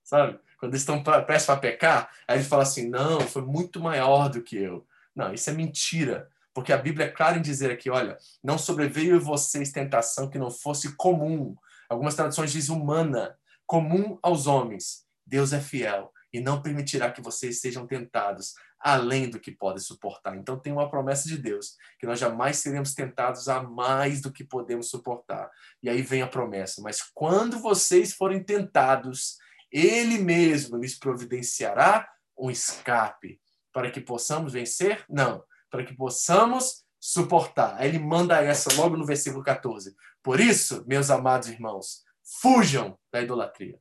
[0.04, 0.40] Sabe?
[0.58, 4.42] Quando eles estão prestes para pecar, aí eles falam assim: não, foi muito maior do
[4.42, 4.86] que eu.
[5.16, 6.30] Não, isso é mentira.
[6.54, 10.40] Porque a Bíblia é clara em dizer aqui: olha, não sobreveio a vocês tentação que
[10.40, 11.56] não fosse comum.
[11.90, 15.06] Algumas traduções dizem humana, comum aos homens.
[15.26, 18.54] Deus é fiel e não permitirá que vocês sejam tentados
[18.86, 20.38] além do que podem suportar.
[20.38, 24.44] Então tem uma promessa de Deus, que nós jamais seremos tentados a mais do que
[24.44, 25.50] podemos suportar.
[25.82, 29.40] E aí vem a promessa, mas quando vocês forem tentados,
[29.72, 33.42] ele mesmo lhes providenciará um escape
[33.74, 35.04] para que possamos vencer?
[35.10, 37.78] Não, para que possamos suportar.
[37.80, 39.96] Aí ele manda essa logo no versículo 14.
[40.22, 42.04] Por isso, meus amados irmãos,
[42.40, 43.80] fujam da idolatria.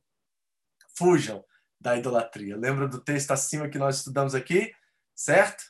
[0.97, 1.45] Fujam
[1.79, 2.57] da idolatria.
[2.57, 4.73] Lembra do texto acima que nós estudamos aqui?
[5.15, 5.63] Certo?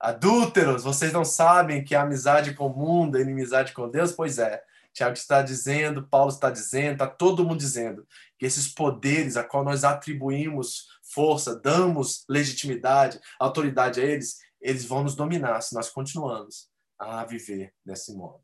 [0.00, 4.12] Adúlteros, vocês não sabem que a amizade com o mundo é inimizade com Deus?
[4.12, 4.62] Pois é.
[4.92, 8.06] Tiago está dizendo, Paulo está dizendo, está todo mundo dizendo
[8.38, 15.02] que esses poderes a qual nós atribuímos força, damos legitimidade, autoridade a eles, eles vão
[15.02, 16.68] nos dominar se nós continuamos
[16.98, 18.42] a viver desse modo.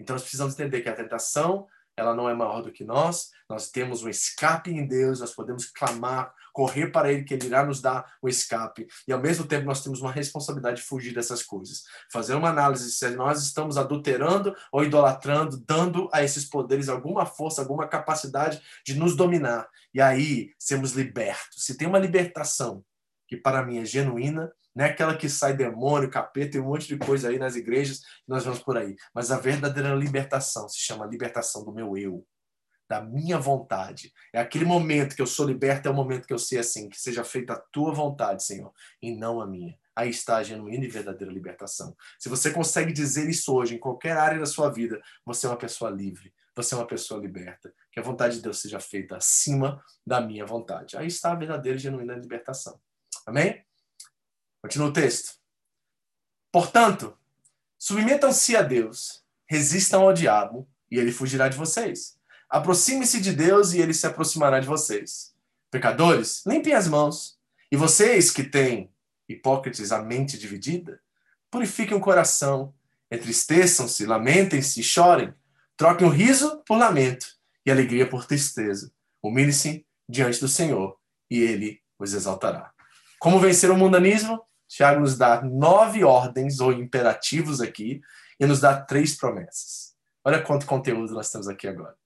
[0.00, 3.70] Então nós precisamos entender que a tentação ela não é maior do que nós, nós
[3.70, 7.80] temos um escape em Deus, nós podemos clamar, correr para Ele, que Ele irá nos
[7.80, 8.88] dar o escape.
[9.06, 11.84] E ao mesmo tempo nós temos uma responsabilidade de fugir dessas coisas.
[12.12, 17.62] Fazer uma análise se nós estamos adulterando ou idolatrando, dando a esses poderes alguma força,
[17.62, 19.68] alguma capacidade de nos dominar.
[19.94, 21.64] E aí sermos libertos.
[21.64, 22.84] Se tem uma libertação
[23.28, 26.88] que para mim é genuína, não é aquela que sai demônio, capeta e um monte
[26.88, 28.96] de coisa aí nas igrejas, nós vamos por aí.
[29.14, 32.26] Mas a verdadeira libertação se chama libertação do meu eu,
[32.88, 34.12] da minha vontade.
[34.32, 36.98] É aquele momento que eu sou liberto, é o momento que eu sei assim, que
[36.98, 38.72] seja feita a tua vontade, Senhor,
[39.02, 39.78] e não a minha.
[39.94, 41.96] Aí está a genuína e verdadeira libertação.
[42.18, 45.56] Se você consegue dizer isso hoje, em qualquer área da sua vida, você é uma
[45.56, 47.74] pessoa livre, você é uma pessoa liberta.
[47.92, 50.96] Que a vontade de Deus seja feita acima da minha vontade.
[50.96, 52.80] Aí está a verdadeira e genuína libertação.
[53.26, 53.64] Amém?
[54.62, 55.36] Continua o texto.
[56.50, 57.16] Portanto,
[57.78, 62.17] submetam-se a Deus, resistam ao diabo e ele fugirá de vocês.
[62.48, 65.34] Aproxime-se de Deus e ele se aproximará de vocês.
[65.70, 67.38] Pecadores, limpem as mãos.
[67.70, 68.90] E vocês que têm,
[69.28, 71.00] hipócritas, a mente dividida,
[71.50, 72.72] purifiquem o coração,
[73.12, 75.34] entristeçam-se, lamentem-se e chorem.
[75.76, 77.26] Troquem o riso por lamento
[77.66, 78.90] e alegria por tristeza.
[79.22, 80.98] Humilhem-se diante do Senhor
[81.30, 82.72] e ele os exaltará.
[83.18, 84.40] Como vencer o mundanismo?
[84.66, 88.00] Tiago nos dá nove ordens ou imperativos aqui
[88.40, 89.94] e nos dá três promessas.
[90.24, 91.96] Olha quanto conteúdo nós temos aqui agora.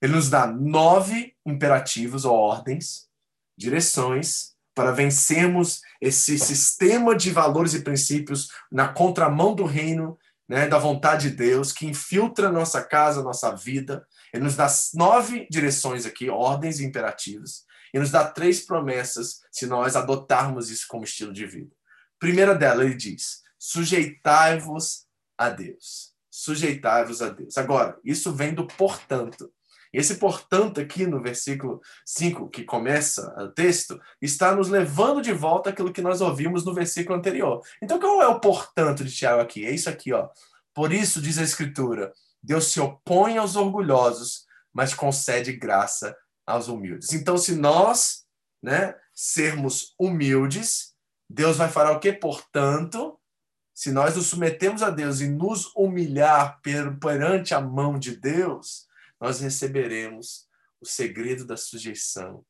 [0.00, 3.08] Ele nos dá nove imperativos ou ordens,
[3.56, 10.16] direções, para vencermos esse sistema de valores e princípios na contramão do reino,
[10.48, 14.06] né, da vontade de Deus, que infiltra nossa casa, nossa vida.
[14.32, 19.66] Ele nos dá nove direções aqui, ordens e imperativos, e nos dá três promessas se
[19.66, 21.74] nós adotarmos isso como estilo de vida.
[22.18, 25.06] Primeira dela, ele diz: sujeitai-vos
[25.36, 26.14] a Deus.
[26.30, 27.58] Sujeitai-vos a Deus.
[27.58, 29.52] Agora, isso vem do portanto.
[29.92, 35.70] Esse portanto aqui no versículo 5, que começa o texto, está nos levando de volta
[35.70, 37.62] aquilo que nós ouvimos no versículo anterior.
[37.82, 39.64] Então qual é o portanto de Tiago aqui?
[39.64, 40.28] É isso aqui, ó.
[40.74, 47.12] Por isso diz a escritura: Deus se opõe aos orgulhosos, mas concede graça aos humildes.
[47.12, 48.24] Então se nós,
[48.62, 50.94] né, sermos humildes,
[51.28, 52.12] Deus vai fará o quê?
[52.12, 53.18] Portanto,
[53.74, 58.87] se nós nos submetemos a Deus e nos humilhar perante a mão de Deus,
[59.20, 60.46] nós receberemos
[60.80, 62.44] o segredo da sujeição,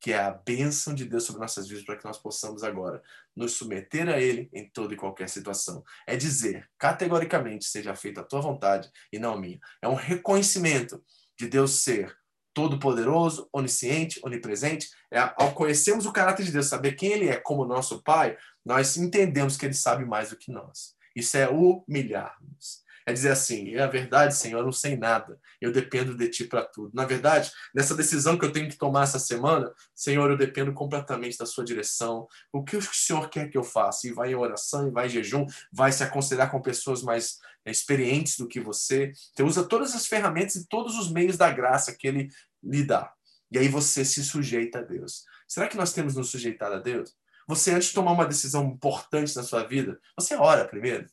[0.00, 3.02] que é a bênção de Deus sobre nossas vidas, para que nós possamos agora
[3.34, 5.82] nos submeter a Ele em toda e qualquer situação.
[6.06, 9.58] É dizer, categoricamente, seja feita a tua vontade e não a minha.
[9.80, 11.02] É um reconhecimento
[11.38, 12.14] de Deus ser
[12.52, 14.88] todo-poderoso, onisciente, onipresente.
[15.10, 18.96] É, ao conhecermos o caráter de Deus, saber quem Ele é como nosso Pai, nós
[18.96, 20.94] entendemos que Ele sabe mais do que nós.
[21.16, 22.83] Isso é humilhar-nos.
[23.06, 26.44] É dizer assim: é a verdade, Senhor, eu não sei nada, eu dependo de Ti
[26.44, 26.90] para tudo.
[26.94, 31.36] Na verdade, nessa decisão que eu tenho que tomar essa semana, Senhor, eu dependo completamente
[31.36, 32.26] da Sua direção.
[32.50, 34.08] O que o Senhor quer que eu faça?
[34.08, 37.70] E vai em oração, e vai em jejum, vai se aconselhar com pessoas mais é,
[37.70, 39.12] experientes do que você.
[39.34, 42.30] Você usa todas as ferramentas e todos os meios da graça que Ele
[42.62, 43.12] lhe dá.
[43.50, 45.24] E aí você se sujeita a Deus.
[45.46, 47.14] Será que nós temos nos sujeitado a Deus?
[47.46, 51.06] Você, antes de tomar uma decisão importante na sua vida, você ora primeiro.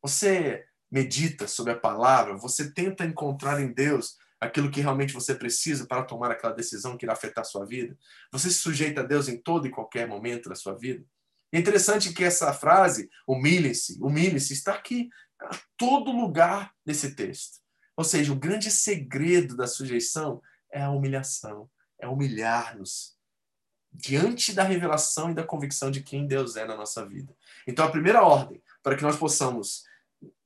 [0.00, 5.86] Você medita sobre a palavra, você tenta encontrar em Deus aquilo que realmente você precisa
[5.86, 7.96] para tomar aquela decisão que irá afetar a sua vida.
[8.30, 11.02] Você se sujeita a Deus em todo e qualquer momento da sua vida.
[11.50, 15.08] É interessante que essa frase, humilhe-se, humilhe-se, está aqui
[15.40, 17.60] a todo lugar nesse texto.
[17.96, 23.16] Ou seja, o grande segredo da sujeição é a humilhação, é humilhar-nos
[23.92, 27.34] diante da revelação e da convicção de quem Deus é na nossa vida.
[27.66, 29.84] Então, a primeira ordem para que nós possamos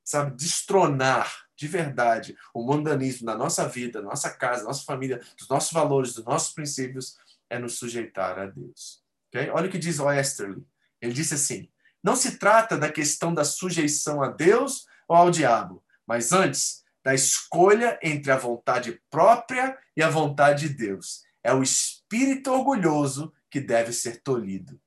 [0.07, 5.71] sabe, destronar de verdade o mundanismo na nossa vida, nossa casa, nossa família, dos nossos
[5.71, 7.17] valores, dos nossos princípios,
[7.49, 9.03] é nos sujeitar a Deus.
[9.27, 9.49] Okay?
[9.49, 10.65] Olha o que diz o Esterly.
[11.01, 11.69] Ele disse assim:
[12.01, 17.13] não se trata da questão da sujeição a Deus ou ao diabo, mas antes da
[17.13, 21.23] escolha entre a vontade própria e a vontade de Deus.
[21.43, 24.79] É o espírito orgulhoso que deve ser tolhido.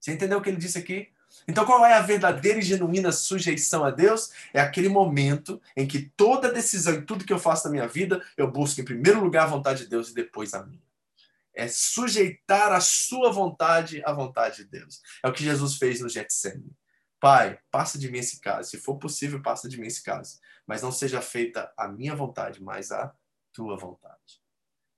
[0.00, 1.13] Você entendeu o que ele disse aqui?
[1.46, 4.30] Então, qual é a verdadeira e genuína sujeição a Deus?
[4.52, 8.24] É aquele momento em que toda decisão e tudo que eu faço na minha vida,
[8.36, 10.82] eu busco em primeiro lugar a vontade de Deus e depois a minha.
[11.54, 15.00] É sujeitar a sua vontade à vontade de Deus.
[15.22, 16.76] É o que Jesus fez no Getsemane.
[17.20, 18.70] Pai, passa de mim esse caso.
[18.70, 20.38] Se for possível, passa de mim esse caso.
[20.66, 23.14] Mas não seja feita a minha vontade, mas a
[23.52, 24.42] tua vontade.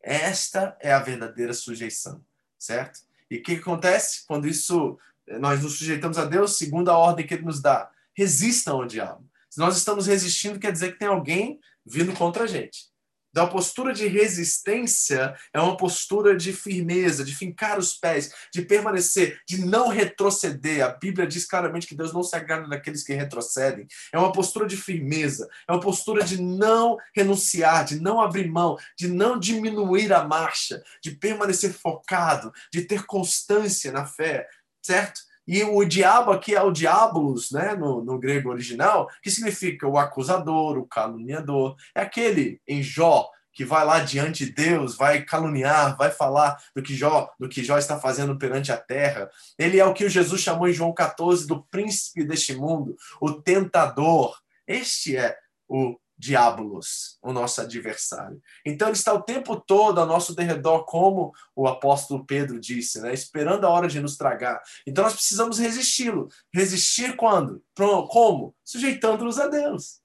[0.01, 2.25] Esta é a verdadeira sujeição,
[2.59, 3.01] certo?
[3.31, 4.99] E o que acontece quando isso
[5.41, 7.91] nós nos sujeitamos a Deus segundo a ordem que ele nos dá.
[8.15, 9.29] Resistam ao diabo.
[9.51, 12.95] Se nós estamos resistindo, quer dizer que tem alguém vindo contra a gente.
[13.37, 18.63] Então, a postura de resistência é uma postura de firmeza, de fincar os pés, de
[18.63, 20.83] permanecer, de não retroceder.
[20.83, 23.87] A Bíblia diz claramente que Deus não se agrada daqueles que retrocedem.
[24.11, 28.79] É uma postura de firmeza, é uma postura de não renunciar, de não abrir mão,
[28.99, 34.49] de não diminuir a marcha, de permanecer focado, de ter constância na fé,
[34.87, 35.21] certo?
[35.47, 39.97] E o diabo aqui é o diabolos, né, no, no grego original, que significa o
[39.97, 41.77] acusador, o caluniador.
[41.95, 46.83] É aquele em Jó que vai lá diante de Deus, vai caluniar, vai falar do
[46.83, 49.31] que Jó, do que Jó está fazendo perante a terra.
[49.59, 54.37] Ele é o que Jesus chamou em João 14 do príncipe deste mundo, o tentador.
[54.67, 58.41] Este é o diabolos, o nosso adversário.
[58.65, 63.13] Então ele está o tempo todo ao nosso derredor, como o apóstolo Pedro disse, né?
[63.13, 64.61] esperando a hora de nos tragar.
[64.87, 66.29] Então nós precisamos resisti-lo.
[66.53, 67.63] Resistir quando?
[67.75, 68.55] Como?
[68.65, 70.01] Sujeitando-nos a Deus.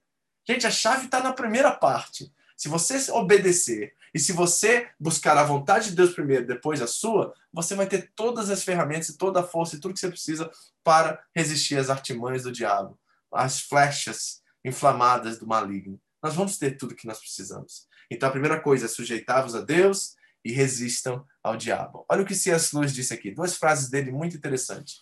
[0.47, 2.32] Gente, a chave está na primeira parte.
[2.58, 7.34] Se você obedecer e se você buscar a vontade de Deus primeiro, depois a sua,
[7.52, 10.52] você vai ter todas as ferramentas e toda a força e tudo que você precisa
[10.84, 13.00] para resistir às artimanhas do diabo,
[13.32, 16.00] às flechas inflamadas do maligno.
[16.21, 17.88] Nós vamos ter tudo que nós precisamos.
[18.10, 22.06] Então a primeira coisa é sujeitar-vos a Deus e resistam ao diabo.
[22.10, 22.76] Olha o que C.S.
[22.76, 25.02] Lewis disse aqui, duas frases dele muito interessantes.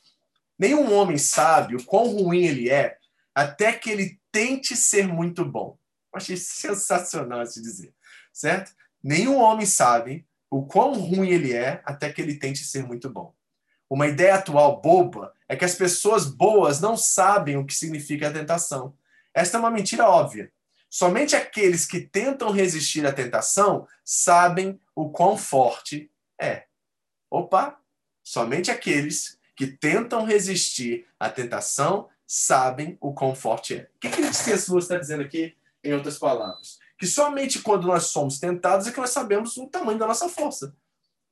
[0.57, 2.97] Nenhum homem sabe o quão ruim ele é
[3.33, 5.77] até que ele tente ser muito bom.
[6.13, 7.93] Eu achei sensacional se dizer,
[8.33, 8.73] certo?
[9.01, 13.33] Nenhum homem sabe o quão ruim ele é até que ele tente ser muito bom.
[13.89, 18.33] Uma ideia atual boba é que as pessoas boas não sabem o que significa a
[18.33, 18.93] tentação.
[19.39, 20.51] Esta é uma mentira óbvia.
[20.89, 26.65] Somente aqueles que tentam resistir à tentação sabem o quão forte é.
[27.29, 27.77] Opa!
[28.23, 33.89] Somente aqueles que tentam resistir à tentação sabem o quão forte é.
[33.95, 36.79] O que, que esse está dizendo aqui, em outras palavras?
[36.99, 40.75] que somente quando nós somos tentados é que nós sabemos o tamanho da nossa força.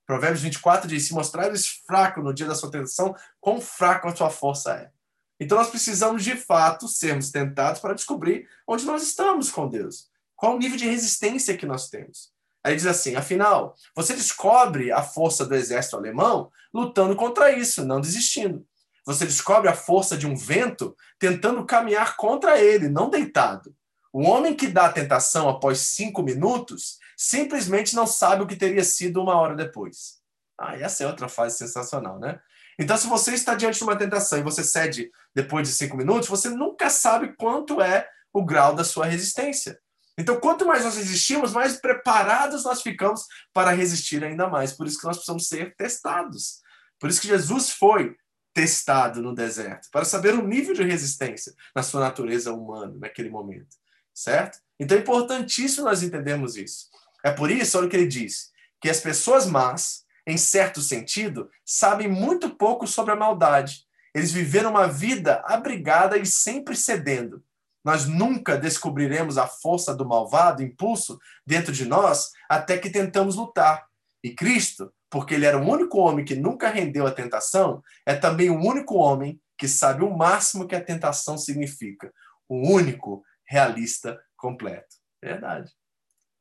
[0.05, 4.29] Provérbios 24 diz: Se mostrares fraco no dia da sua tentação, quão fraco a sua
[4.29, 4.96] força é.
[5.39, 10.09] Então nós precisamos de fato sermos tentados para descobrir onde nós estamos com Deus.
[10.35, 12.31] Qual o nível de resistência que nós temos.
[12.63, 18.01] Aí diz assim: afinal, você descobre a força do exército alemão lutando contra isso, não
[18.01, 18.65] desistindo.
[19.05, 23.73] Você descobre a força de um vento tentando caminhar contra ele, não deitado.
[24.11, 28.83] O homem que dá a tentação após cinco minutos simplesmente não sabe o que teria
[28.83, 30.17] sido uma hora depois.
[30.59, 32.39] Ah, essa é outra fase sensacional, né?
[32.79, 36.29] Então, se você está diante de uma tentação e você cede depois de cinco minutos,
[36.29, 39.79] você nunca sabe quanto é o grau da sua resistência.
[40.17, 44.73] Então, quanto mais nós resistimos, mais preparados nós ficamos para resistir ainda mais.
[44.73, 46.61] Por isso que nós precisamos ser testados.
[46.99, 48.15] Por isso que Jesus foi
[48.57, 53.77] testado no deserto, para saber o nível de resistência na sua natureza humana naquele momento,
[54.11, 54.57] certo?
[54.79, 56.87] Então é importantíssimo nós entendermos isso.
[57.23, 58.49] É por isso, olha o que ele diz,
[58.81, 63.87] que as pessoas más, em certo sentido, sabem muito pouco sobre a maldade.
[64.13, 67.43] Eles viveram uma vida abrigada e sempre cedendo.
[67.83, 73.87] Nós nunca descobriremos a força do malvado impulso dentro de nós até que tentamos lutar.
[74.23, 78.49] E Cristo porque ele era o único homem que nunca rendeu à tentação, é também
[78.49, 82.13] o único homem que sabe o máximo que a tentação significa.
[82.47, 84.95] O único realista completo.
[85.23, 85.71] Verdade.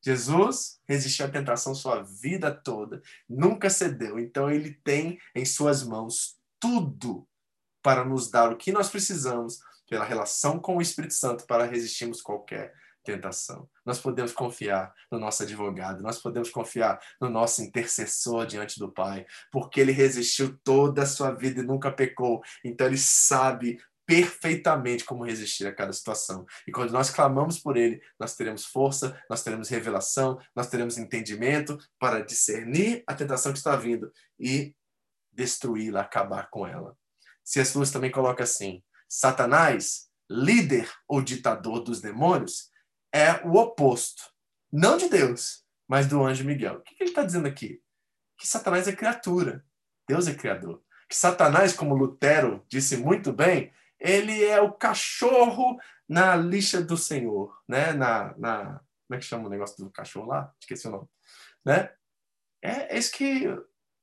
[0.07, 4.20] Jesus resistiu à tentação sua vida toda, nunca cedeu.
[4.20, 7.26] Então ele tem em suas mãos tudo
[7.82, 9.59] para nos dar o que nós precisamos
[9.90, 13.68] pela relação com o Espírito Santo para resistirmos qualquer tentação.
[13.84, 19.26] Nós podemos confiar no nosso advogado, nós podemos confiar no nosso intercessor diante do Pai,
[19.50, 22.42] porque ele resistiu toda a sua vida e nunca pecou.
[22.64, 26.46] Então ele sabe perfeitamente como resistir a cada situação.
[26.66, 31.76] E quando nós clamamos por ele, nós teremos força, nós teremos revelação, nós teremos entendimento
[31.98, 34.74] para discernir a tentação que está vindo e
[35.32, 36.96] destruí-la, acabar com ela.
[37.44, 37.76] C.S.
[37.76, 42.70] Lewis também coloca assim: Satanás, líder ou ditador dos demônios,
[43.12, 44.22] é o oposto.
[44.72, 46.76] Não de Deus, mas do anjo Miguel.
[46.76, 47.80] O que ele está dizendo aqui?
[48.38, 49.64] Que Satanás é criatura.
[50.09, 50.82] Deus é criador.
[51.09, 55.78] Que Satanás, como Lutero disse muito bem, ele é o cachorro
[56.09, 57.92] na lixa do Senhor, né?
[57.92, 60.53] Na, na como é que chama o negócio do cachorro lá?
[60.61, 61.09] Esqueci o nome,
[61.64, 61.92] né?
[62.62, 63.49] É, é isso que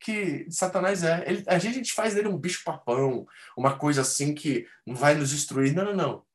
[0.04, 1.24] que Satanás é.
[1.26, 3.26] Ele, a gente faz dele um bicho papão,
[3.58, 5.74] uma coisa assim que vai nos destruir.
[5.74, 6.26] Não, não, não.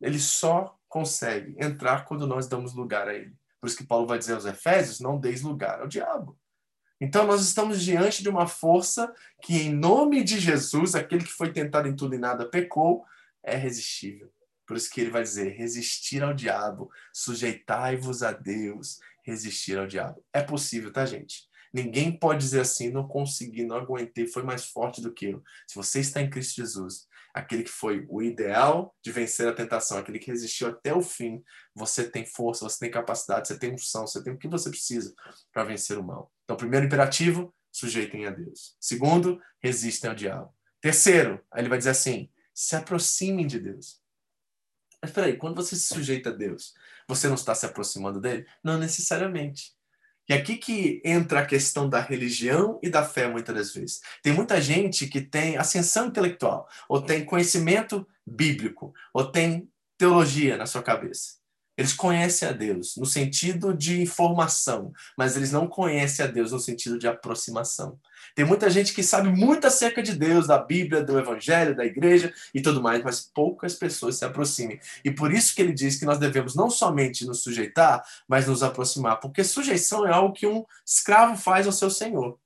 [0.00, 3.36] Ele só consegue entrar quando nós damos lugar a ele.
[3.60, 6.39] Por isso que Paulo vai dizer aos Efésios: não deis lugar ao diabo.
[7.00, 11.52] Então nós estamos diante de uma força que, em nome de Jesus, aquele que foi
[11.52, 13.04] tentado em tudo e nada pecou,
[13.42, 14.30] é resistível.
[14.66, 20.22] Por isso que ele vai dizer: resistir ao diabo, sujeitai-vos a Deus, resistir ao diabo.
[20.32, 21.48] É possível, tá, gente?
[21.72, 25.42] Ninguém pode dizer assim, não consegui, não aguentei, foi mais forte do que eu.
[25.66, 29.98] Se você está em Cristo Jesus, aquele que foi o ideal de vencer a tentação,
[29.98, 31.42] aquele que resistiu até o fim,
[31.74, 35.14] você tem força, você tem capacidade, você tem unção, você tem o que você precisa
[35.52, 36.32] para vencer o mal.
[36.44, 38.76] Então, primeiro imperativo, sujeitem a Deus.
[38.80, 40.54] Segundo, resistem ao diabo.
[40.80, 44.00] Terceiro, aí ele vai dizer assim: se aproximem de Deus.
[45.02, 46.74] Mas peraí, quando você se sujeita a Deus,
[47.08, 48.46] você não está se aproximando dele?
[48.62, 49.74] Não necessariamente.
[50.30, 54.00] E aqui que entra a questão da religião e da fé, muitas das vezes.
[54.22, 59.68] Tem muita gente que tem ascensão intelectual, ou tem conhecimento bíblico, ou tem
[59.98, 61.39] teologia na sua cabeça.
[61.80, 66.60] Eles conhecem a Deus no sentido de informação, mas eles não conhecem a Deus no
[66.60, 67.98] sentido de aproximação.
[68.34, 72.34] Tem muita gente que sabe muito acerca de Deus, da Bíblia, do Evangelho, da igreja
[72.54, 74.78] e tudo mais, mas poucas pessoas se aproximem.
[75.02, 78.62] E por isso que ele diz que nós devemos não somente nos sujeitar, mas nos
[78.62, 82.38] aproximar, porque sujeição é algo que um escravo faz ao seu senhor,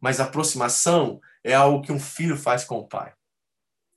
[0.00, 3.12] mas aproximação é algo que um filho faz com o pai.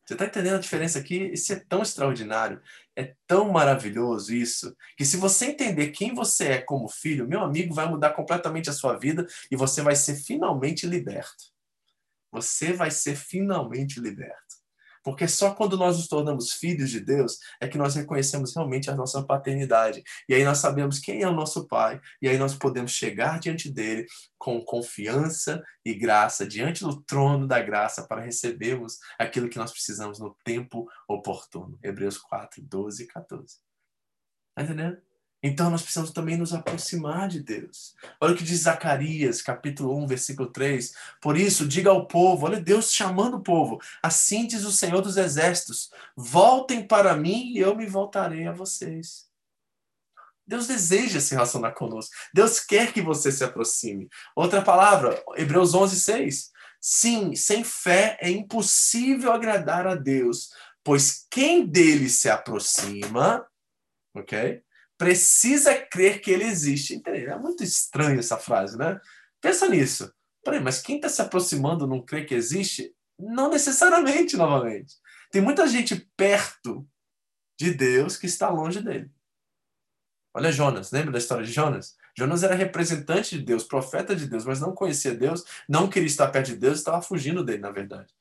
[0.06, 1.32] Você está entendendo a diferença aqui?
[1.32, 2.62] Isso é tão extraordinário,
[2.96, 7.74] é tão maravilhoso isso, que se você entender quem você é como filho, meu amigo,
[7.74, 11.54] vai mudar completamente a sua vida e você vai ser finalmente liberto.
[12.32, 14.63] Você vai ser finalmente liberto.
[15.04, 18.96] Porque só quando nós nos tornamos filhos de Deus é que nós reconhecemos realmente a
[18.96, 20.02] nossa paternidade.
[20.30, 22.00] E aí nós sabemos quem é o nosso Pai.
[22.22, 24.06] E aí nós podemos chegar diante dele
[24.38, 30.20] com confiança e graça, diante do trono da graça, para recebermos aquilo que nós precisamos
[30.20, 31.78] no tempo oportuno.
[31.84, 33.58] Hebreus 4, 12 e 14.
[34.50, 35.13] Está entendendo?
[35.46, 37.94] Então nós precisamos também nos aproximar de Deus.
[38.22, 40.94] Olha o que diz Zacarias, capítulo 1, versículo 3.
[41.20, 43.78] Por isso, diga ao povo, olha Deus chamando o povo.
[44.02, 49.28] Assim diz o Senhor dos Exércitos: voltem para mim e eu me voltarei a vocês.
[50.48, 52.14] Deus deseja se relacionar conosco.
[52.34, 54.08] Deus quer que você se aproxime.
[54.36, 56.52] Outra palavra, Hebreus 11, 6.
[56.80, 60.50] Sim, sem fé é impossível agradar a Deus,
[60.84, 63.46] pois quem dele se aproxima,
[64.14, 64.62] ok?
[65.04, 67.02] Precisa crer que ele existe.
[67.06, 69.02] É muito estranho essa frase, né?
[69.42, 70.14] Pensa nisso.
[70.42, 72.96] Peraí, mas quem está se aproximando não crê que existe?
[73.20, 74.96] Não necessariamente, novamente.
[75.30, 76.88] Tem muita gente perto
[77.60, 79.12] de Deus que está longe dele.
[80.34, 81.98] Olha Jonas, lembra da história de Jonas?
[82.18, 86.30] Jonas era representante de Deus, profeta de Deus, mas não conhecia Deus, não queria estar
[86.30, 88.14] perto de Deus, estava fugindo dele, na verdade.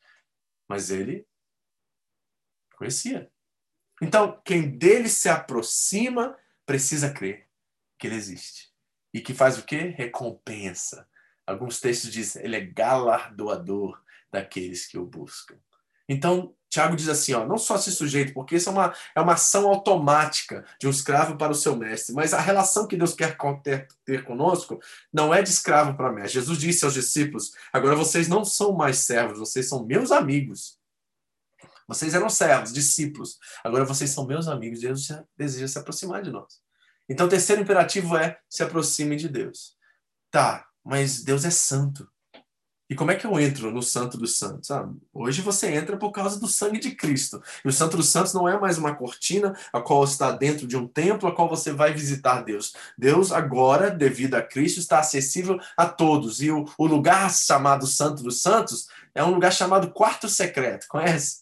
[0.69, 1.25] Mas ele
[2.77, 3.31] conhecia.
[4.03, 6.37] Então, quem dele se aproxima
[6.67, 7.49] precisa crer
[7.99, 8.71] que ele existe.
[9.15, 9.95] E que faz o quê?
[9.97, 11.07] Recompensa.
[11.47, 14.01] Alguns textos dizem, ele é galardoador
[14.31, 15.57] daqueles que o buscam.
[16.09, 19.35] Então, Tiago diz assim, ó, não só se sujeite, porque isso é uma, é uma
[19.35, 23.37] ação automática de um escravo para o seu mestre, mas a relação que Deus quer
[23.63, 24.81] ter, ter conosco
[25.13, 26.41] não é de escravo para mestre.
[26.41, 30.79] Jesus disse aos discípulos, agora vocês não são mais servos, vocês são meus amigos.
[31.93, 36.61] Vocês eram servos, discípulos, agora vocês são meus amigos, Deus deseja se aproximar de nós.
[37.09, 39.77] Então, o terceiro imperativo é se aproxime de Deus.
[40.31, 42.09] Tá, mas Deus é santo.
[42.93, 44.71] E como é que eu entro no Santo dos Santos?
[44.71, 47.43] Ah, hoje você entra por causa do sangue de Cristo.
[47.65, 50.77] E o Santo dos Santos não é mais uma cortina a qual está dentro de
[50.77, 52.75] um templo a qual você vai visitar Deus.
[52.99, 56.43] Deus agora, devido a Cristo, está acessível a todos.
[56.43, 60.87] E o, o lugar chamado Santo dos Santos é um lugar chamado quarto secreto.
[60.87, 61.42] Conhece?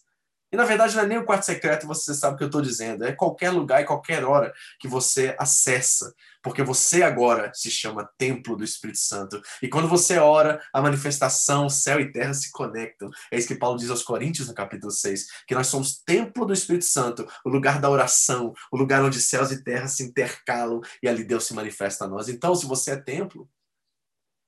[0.51, 2.61] E na verdade não é nem o quarto secreto, você sabe o que eu estou
[2.61, 3.05] dizendo.
[3.05, 6.13] É qualquer lugar e qualquer hora que você acessa.
[6.43, 9.41] Porque você agora se chama templo do Espírito Santo.
[9.61, 13.09] E quando você ora, a manifestação, céu e terra se conectam.
[13.31, 15.27] É isso que Paulo diz aos Coríntios no capítulo 6.
[15.47, 19.51] Que nós somos templo do Espírito Santo, o lugar da oração, o lugar onde céus
[19.51, 22.27] e terra se intercalam e ali Deus se manifesta a nós.
[22.27, 23.49] Então, se você é templo,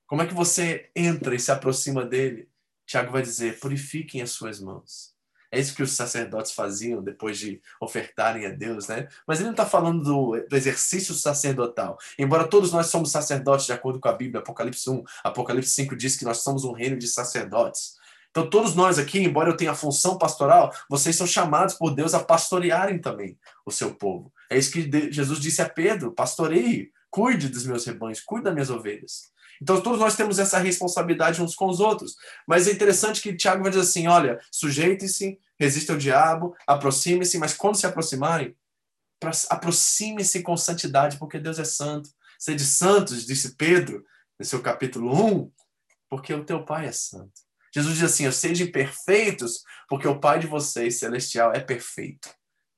[0.06, 2.50] como é que você entra e se aproxima dele?
[2.86, 5.13] Tiago vai dizer: purifiquem as suas mãos
[5.54, 9.08] é isso que os sacerdotes faziam depois de ofertarem a Deus, né?
[9.28, 11.96] Mas ele não está falando do, do, exercício sacerdotal.
[12.18, 16.16] Embora todos nós somos sacerdotes, de acordo com a Bíblia, Apocalipse 1, Apocalipse 5 diz
[16.16, 17.94] que nós somos um reino de sacerdotes.
[18.32, 22.16] Então, todos nós aqui, embora eu tenha a função pastoral, vocês são chamados por Deus
[22.16, 24.34] a pastorearem também o seu povo.
[24.50, 28.72] É isso que Jesus disse a Pedro: pastoreie, cuide dos meus rebanhos, cuide das minhas
[28.72, 29.32] ovelhas.
[29.62, 32.16] Então, todos nós temos essa responsabilidade uns com os outros.
[32.48, 37.54] Mas é interessante que Tiago vai dizer assim: olha, sujeite-se, resista ao diabo, aproxime-se, mas
[37.54, 38.56] quando se aproximarem,
[39.50, 42.10] aproxime-se com santidade, porque Deus é santo.
[42.38, 44.04] Sede santos, disse Pedro,
[44.38, 45.52] no seu capítulo 1,
[46.10, 47.32] porque o teu Pai é santo.
[47.74, 52.30] Jesus diz assim: sejam perfeitos, porque o Pai de vocês, celestial, é perfeito.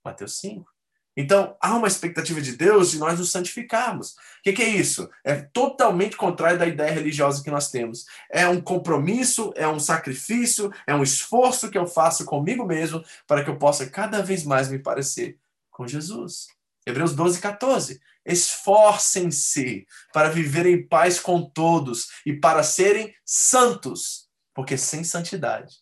[0.04, 0.75] Mateus 5.
[1.18, 4.11] Então, há uma expectativa de Deus de nós nos santificarmos.
[4.11, 5.09] O que, que, é isso?
[5.24, 8.05] É totalmente contrário da ideia religiosa que nós temos.
[8.30, 13.43] É um compromisso, é um sacrifício, é um esforço que eu faço comigo mesmo para
[13.43, 15.39] que eu possa cada vez mais me parecer
[15.72, 16.47] com Jesus.
[16.86, 18.01] Hebreus 12, 14.
[18.26, 25.78] Esforcem-se para viver em paz com todos e para serem santos, porque sem santidade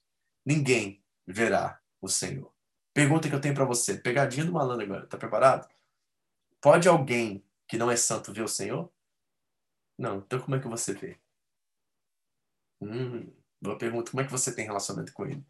[0.46, 2.53] ninguém verá o Senhor.
[2.94, 5.68] Pergunta que eu tenho para você, pegadinha do malandro agora, tá preparado?
[6.62, 8.92] Pode alguém que não é santo ver o Senhor?
[9.98, 11.18] Não, então como é que você vê?
[12.80, 15.44] Hum, boa pergunta, como é que você tem relacionamento com ele?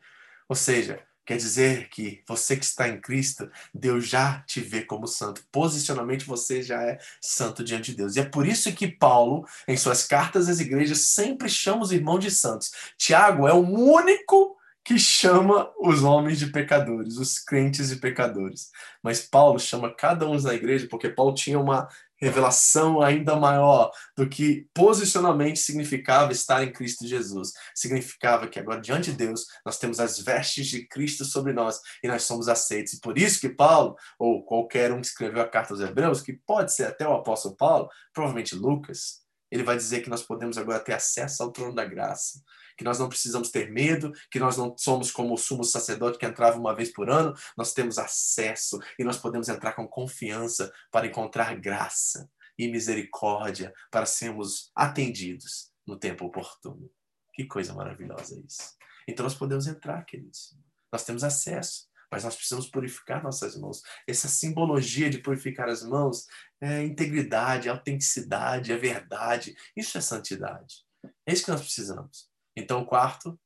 [0.48, 5.08] Ou seja, quer dizer que você que está em Cristo, Deus já te vê como
[5.08, 5.46] santo.
[5.52, 8.16] Posicionalmente você já é santo diante de Deus.
[8.16, 12.20] E é por isso que Paulo, em suas cartas às igrejas, sempre chama os irmãos
[12.20, 12.72] de santos.
[12.98, 18.70] Tiago é o único que chama os homens de pecadores, os crentes de pecadores.
[19.02, 24.28] Mas Paulo chama cada um da igreja porque Paulo tinha uma revelação ainda maior do
[24.28, 27.54] que posicionalmente significava estar em Cristo Jesus.
[27.74, 32.08] Significava que agora diante de Deus nós temos as vestes de Cristo sobre nós e
[32.08, 32.94] nós somos aceitos.
[32.94, 36.34] E por isso que Paulo, ou qualquer um que escreveu a carta aos Hebreus, que
[36.34, 40.80] pode ser até o apóstolo Paulo, provavelmente Lucas, ele vai dizer que nós podemos agora
[40.80, 42.42] ter acesso ao trono da graça
[42.78, 46.26] que nós não precisamos ter medo, que nós não somos como o sumo sacerdote que
[46.26, 51.08] entrava uma vez por ano, nós temos acesso e nós podemos entrar com confiança para
[51.08, 56.90] encontrar graça e misericórdia para sermos atendidos no tempo oportuno.
[57.34, 58.76] Que coisa maravilhosa isso.
[59.08, 60.56] Então nós podemos entrar, queridos.
[60.92, 63.82] Nós temos acesso, mas nós precisamos purificar nossas mãos.
[64.08, 66.28] Essa simbologia de purificar as mãos
[66.62, 69.56] é integridade, autenticidade, é verdade.
[69.76, 70.86] Isso é santidade.
[71.26, 72.30] É isso que nós precisamos.
[72.56, 73.40] Então, quarto,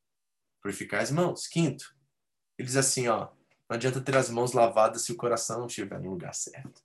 [0.61, 1.47] purificar as mãos.
[1.47, 1.95] Quinto,
[2.57, 3.29] ele diz assim, ó,
[3.69, 6.81] não adianta ter as mãos lavadas se o coração não estiver no lugar certo.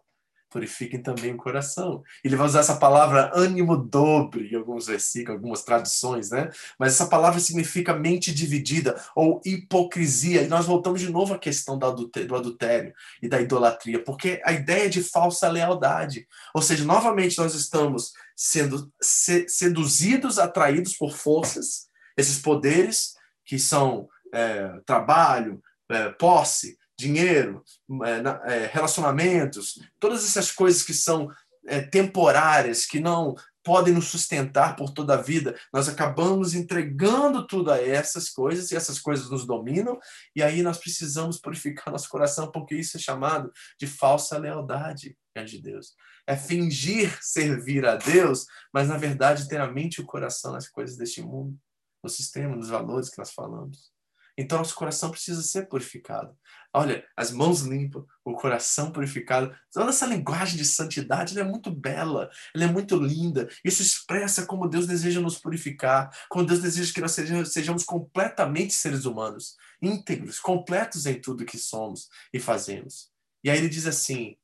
[0.53, 2.03] purifiquem também o coração.
[2.23, 6.51] Ele vai usar essa palavra ânimo dobre em alguns versículos, algumas traduções, né?
[6.79, 10.43] Mas essa palavra significa mente dividida ou hipocrisia.
[10.43, 12.93] E nós voltamos de novo à questão do adultério
[13.23, 16.29] e da idolatria, porque a ideia de falsa lealdade.
[16.55, 24.81] Ou seja, novamente nós estamos sendo seduzidos, atraídos por forças, esses poderes que são é,
[24.87, 27.65] trabalho, é, posse, dinheiro,
[28.05, 31.29] é, é, relacionamentos, todas essas coisas que são
[31.67, 33.35] é, temporárias, que não
[33.65, 38.77] podem nos sustentar por toda a vida, nós acabamos entregando tudo a essas coisas e
[38.77, 39.99] essas coisas nos dominam,
[40.35, 45.57] e aí nós precisamos purificar nosso coração, porque isso é chamado de falsa lealdade diante
[45.57, 45.95] de Deus.
[46.27, 50.69] É fingir servir a Deus, mas na verdade ter a mente e o coração nas
[50.69, 51.57] coisas deste mundo,
[52.03, 53.93] no sistema, nos valores que nós falamos.
[54.37, 56.35] Então, nosso coração precisa ser purificado.
[56.73, 59.55] Olha, as mãos limpas, o coração purificado.
[59.71, 63.49] Toda essa linguagem de santidade é muito bela, ela é muito linda.
[63.63, 68.73] Isso expressa como Deus deseja nos purificar, como Deus deseja que nós sejamos, sejamos completamente
[68.73, 73.11] seres humanos, íntegros, completos em tudo que somos e fazemos.
[73.45, 74.37] E aí ele diz assim: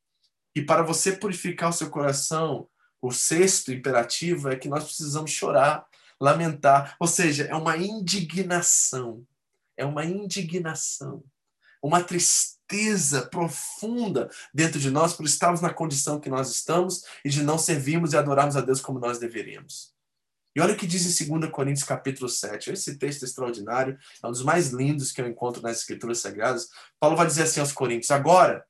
[0.54, 2.68] e para você purificar o seu coração,
[3.00, 5.86] o sexto imperativo é que nós precisamos chorar,
[6.20, 9.26] lamentar, ou seja, é uma indignação
[9.78, 11.22] é uma indignação,
[11.80, 17.42] uma tristeza profunda dentro de nós por estarmos na condição que nós estamos e de
[17.44, 19.94] não servirmos e adorarmos a Deus como nós deveríamos.
[20.54, 22.72] E olha o que diz em 2 Coríntios capítulo 7.
[22.72, 26.68] Esse texto é extraordinário, é um dos mais lindos que eu encontro nas escrituras sagradas.
[26.98, 28.66] Paulo vai dizer assim aos Coríntios: Agora,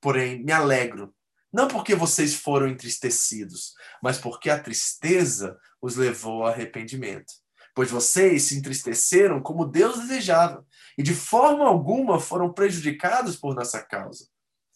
[0.00, 1.14] porém, me alegro,
[1.52, 7.32] não porque vocês foram entristecidos, mas porque a tristeza os levou ao arrependimento
[7.74, 10.66] pois vocês se entristeceram como Deus desejava,
[10.98, 14.28] e de forma alguma foram prejudicados por nossa causa.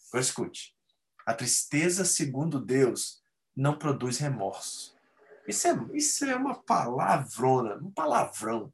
[0.09, 0.75] Agora escute:
[1.25, 3.21] a tristeza, segundo Deus,
[3.55, 4.95] não produz remorso.
[5.47, 8.73] Isso é, isso é uma palavrona, um palavrão.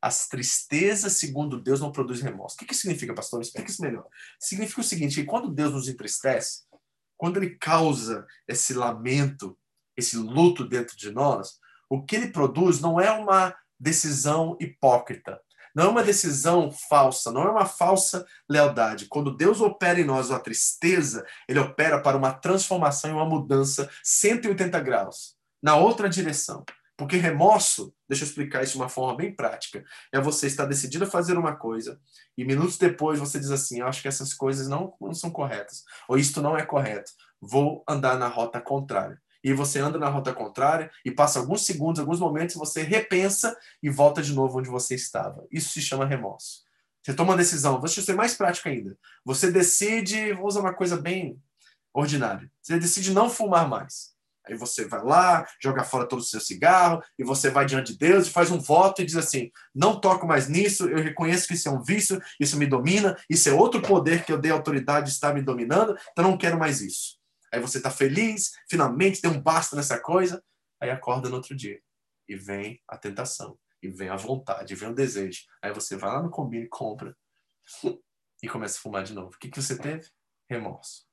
[0.00, 2.56] As tristezas, segundo Deus, não produz remorso.
[2.56, 3.40] O que, que significa, pastor?
[3.40, 4.06] Explica isso melhor.
[4.38, 6.64] Significa o seguinte: que quando Deus nos entristece,
[7.22, 9.56] quando ele causa esse lamento,
[9.96, 15.40] esse luto dentro de nós, o que ele produz não é uma decisão hipócrita,
[15.72, 19.06] não é uma decisão falsa, não é uma falsa lealdade.
[19.06, 23.88] Quando Deus opera em nós uma tristeza, ele opera para uma transformação e uma mudança
[24.02, 26.64] 180 graus, na outra direção.
[27.02, 31.02] Porque remorso, deixa eu explicar isso de uma forma bem prática, é você estar decidido
[31.02, 32.00] a fazer uma coisa
[32.38, 35.82] e minutos depois você diz assim: Eu acho que essas coisas não, não são corretas,
[36.08, 40.32] ou isto não é correto, vou andar na rota contrária e você anda na rota
[40.32, 44.94] contrária e passa alguns segundos, alguns momentos, você repensa e volta de novo onde você
[44.94, 45.44] estava.
[45.50, 46.62] Isso se chama remorso.
[47.02, 48.96] Você toma uma decisão, deixa eu ser mais prático ainda.
[49.24, 51.36] Você decide, vou usar uma coisa bem
[51.92, 52.48] ordinária.
[52.62, 54.12] Você decide não fumar mais.
[54.46, 57.98] Aí você vai lá, joga fora todo o seu cigarro, e você vai diante de
[57.98, 61.54] Deus e faz um voto e diz assim: não toco mais nisso, eu reconheço que
[61.54, 65.10] isso é um vício, isso me domina, isso é outro poder que eu dei autoridade
[65.10, 67.18] está me dominando, então não quero mais isso.
[67.52, 70.42] Aí você está feliz, finalmente tem um basta nessa coisa,
[70.80, 71.80] aí acorda no outro dia
[72.28, 75.42] e vem a tentação, e vem a vontade, e vem o desejo.
[75.60, 77.14] Aí você vai lá no combine, compra
[78.42, 79.34] e começa a fumar de novo.
[79.34, 80.08] O que, que você teve?
[80.48, 81.06] Remorso.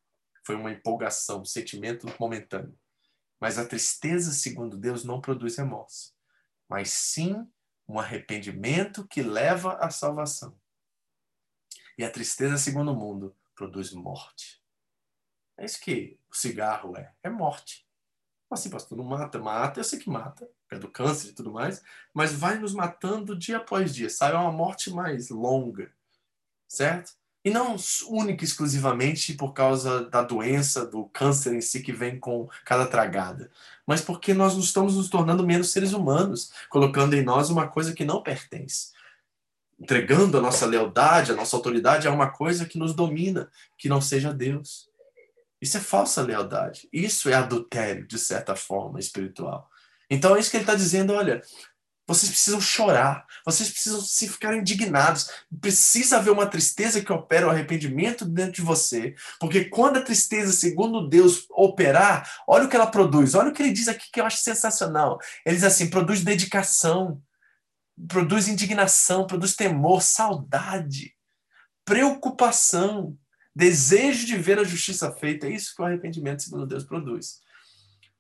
[0.46, 2.79] Foi uma empolgação, um sentimento momentâneo.
[3.40, 6.14] Mas a tristeza, segundo Deus, não produz remorso,
[6.68, 7.48] mas sim
[7.88, 10.60] um arrependimento que leva à salvação.
[11.98, 14.62] E a tristeza, segundo o mundo, produz morte.
[15.58, 17.14] É isso que o cigarro é.
[17.22, 17.86] É morte.
[18.50, 21.84] Assim, pastor, não mata, mata, eu sei que mata, é do câncer e tudo mais,
[22.14, 24.08] mas vai nos matando dia após dia?
[24.08, 25.94] É uma morte mais longa,
[26.68, 27.19] certo?
[27.50, 27.76] E não
[28.08, 33.50] única exclusivamente por causa da doença, do câncer em si que vem com cada tragada,
[33.88, 38.06] mas porque nós estamos nos tornando menos seres humanos, colocando em nós uma coisa que
[38.06, 38.92] não pertence.
[39.80, 44.00] Entregando a nossa lealdade, a nossa autoridade a uma coisa que nos domina, que não
[44.00, 44.88] seja Deus.
[45.60, 46.88] Isso é falsa lealdade.
[46.94, 49.68] Isso é adultério, de certa forma, espiritual.
[50.08, 51.42] Então é isso que ele está dizendo: olha,
[52.10, 55.30] vocês precisam chorar, vocês precisam se ficar indignados.
[55.62, 59.14] Precisa haver uma tristeza que opera o arrependimento dentro de você.
[59.40, 63.36] Porque quando a tristeza, segundo Deus, operar, olha o que ela produz.
[63.36, 65.20] Olha o que ele diz aqui que eu acho sensacional.
[65.46, 67.22] Ele diz assim: produz dedicação,
[68.08, 71.14] produz indignação, produz temor, saudade,
[71.86, 73.16] preocupação
[73.56, 75.46] desejo de ver a justiça feita.
[75.46, 77.40] É isso que o arrependimento, segundo Deus, produz.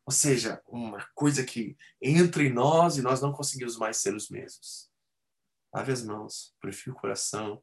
[0.09, 4.27] Ou seja, uma coisa que entra em nós e nós não conseguimos mais ser os
[4.27, 4.89] mesmos.
[5.71, 7.61] Lave as mãos, purifique o coração,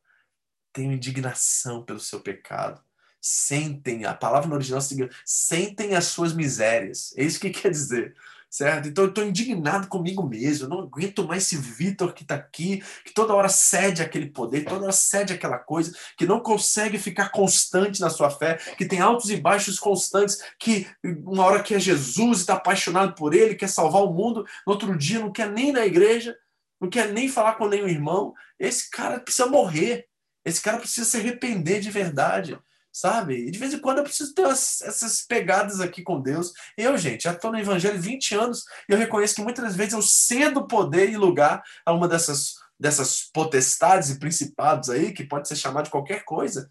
[0.73, 2.81] tenha indignação pelo seu pecado.
[3.21, 7.13] sentem, a palavra no original significa sentem as suas misérias.
[7.17, 8.17] É isso que quer dizer
[8.49, 8.89] certo?
[8.89, 12.83] Então eu estou indignado comigo mesmo, eu não aguento mais esse Vitor que está aqui,
[13.05, 17.31] que toda hora cede aquele poder, toda hora cede aquela coisa, que não consegue ficar
[17.31, 22.41] constante na sua fé, que tem altos e baixos constantes, que uma hora quer Jesus,
[22.41, 25.73] está apaixonado por ele, quer salvar o mundo, no outro dia não quer nem ir
[25.73, 26.37] na igreja,
[26.81, 28.35] não quer nem falar com nenhum irmão.
[28.59, 30.07] Esse cara precisa morrer,
[30.45, 32.59] esse cara precisa se arrepender de verdade
[32.97, 33.35] sabe?
[33.47, 36.55] E de vez em quando eu preciso ter essas pegadas aqui com Deus.
[36.79, 40.01] Eu, gente, já estou no Evangelho 20 anos e eu reconheço que muitas vezes eu
[40.01, 45.57] cedo poder e lugar a uma dessas, dessas potestades e principados aí, que pode ser
[45.57, 46.71] chamado de qualquer coisa.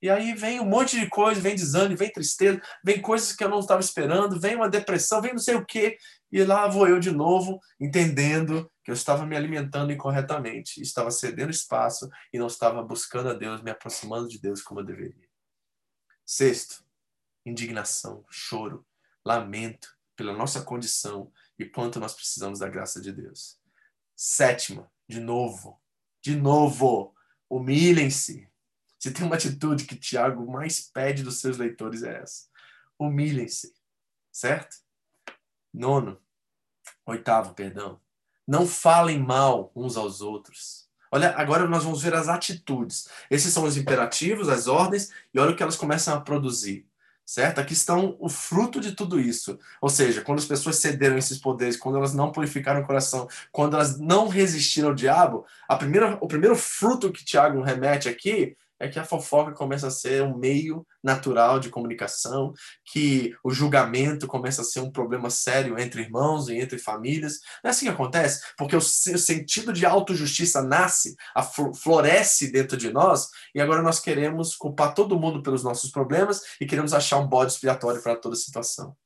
[0.00, 3.48] E aí vem um monte de coisa, vem desânimo, vem tristeza, vem coisas que eu
[3.48, 5.96] não estava esperando, vem uma depressão, vem não sei o quê.
[6.30, 11.50] E lá vou eu de novo, entendendo que eu estava me alimentando incorretamente, estava cedendo
[11.50, 15.33] espaço e não estava buscando a Deus, me aproximando de Deus como eu deveria.
[16.24, 16.84] Sexto,
[17.44, 18.86] indignação, choro,
[19.24, 23.60] lamento pela nossa condição e quanto nós precisamos da graça de Deus.
[24.16, 25.80] Sétima, de novo,
[26.22, 27.14] de novo,
[27.48, 28.48] humilhem-se.
[28.98, 32.48] Se tem uma atitude que Tiago mais pede dos seus leitores é essa.
[32.98, 33.74] Humilhem-se,
[34.32, 34.76] certo?
[35.72, 36.22] Nono,
[37.04, 38.00] oitavo, perdão.
[38.46, 40.83] Não falem mal uns aos outros
[41.14, 43.08] Olha, agora nós vamos ver as atitudes.
[43.30, 46.88] Esses são os imperativos, as ordens, e olha o que elas começam a produzir.
[47.24, 47.60] Certo?
[47.60, 49.56] Aqui estão o fruto de tudo isso.
[49.80, 53.74] Ou seja, quando as pessoas cederam esses poderes, quando elas não purificaram o coração, quando
[53.76, 58.88] elas não resistiram ao diabo, a primeira, o primeiro fruto que Tiago remete aqui é
[58.88, 62.52] que a fofoca começa a ser um meio natural de comunicação,
[62.84, 67.40] que o julgamento começa a ser um problema sério entre irmãos e entre famílias.
[67.62, 68.42] Não é assim que acontece?
[68.56, 71.14] Porque o sentido de autojustiça nasce,
[71.82, 76.66] floresce dentro de nós, e agora nós queremos culpar todo mundo pelos nossos problemas e
[76.66, 78.96] queremos achar um bode expiatório para toda situação.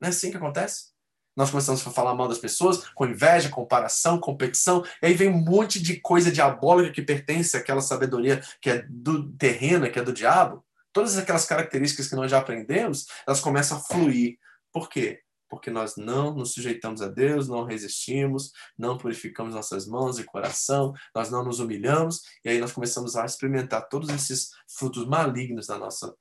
[0.00, 0.95] Não é assim que acontece?
[1.36, 5.38] Nós começamos a falar mal das pessoas, com inveja, comparação, competição, e aí vem um
[5.38, 10.12] monte de coisa diabólica que pertence àquela sabedoria que é do terreno, que é do
[10.12, 10.64] diabo.
[10.92, 14.38] Todas aquelas características que nós já aprendemos, elas começam a fluir.
[14.72, 15.20] Por quê?
[15.48, 20.94] Porque nós não nos sujeitamos a Deus, não resistimos, não purificamos nossas mãos e coração,
[21.14, 25.78] nós não nos humilhamos, e aí nós começamos a experimentar todos esses frutos malignos da
[25.78, 26.14] nossa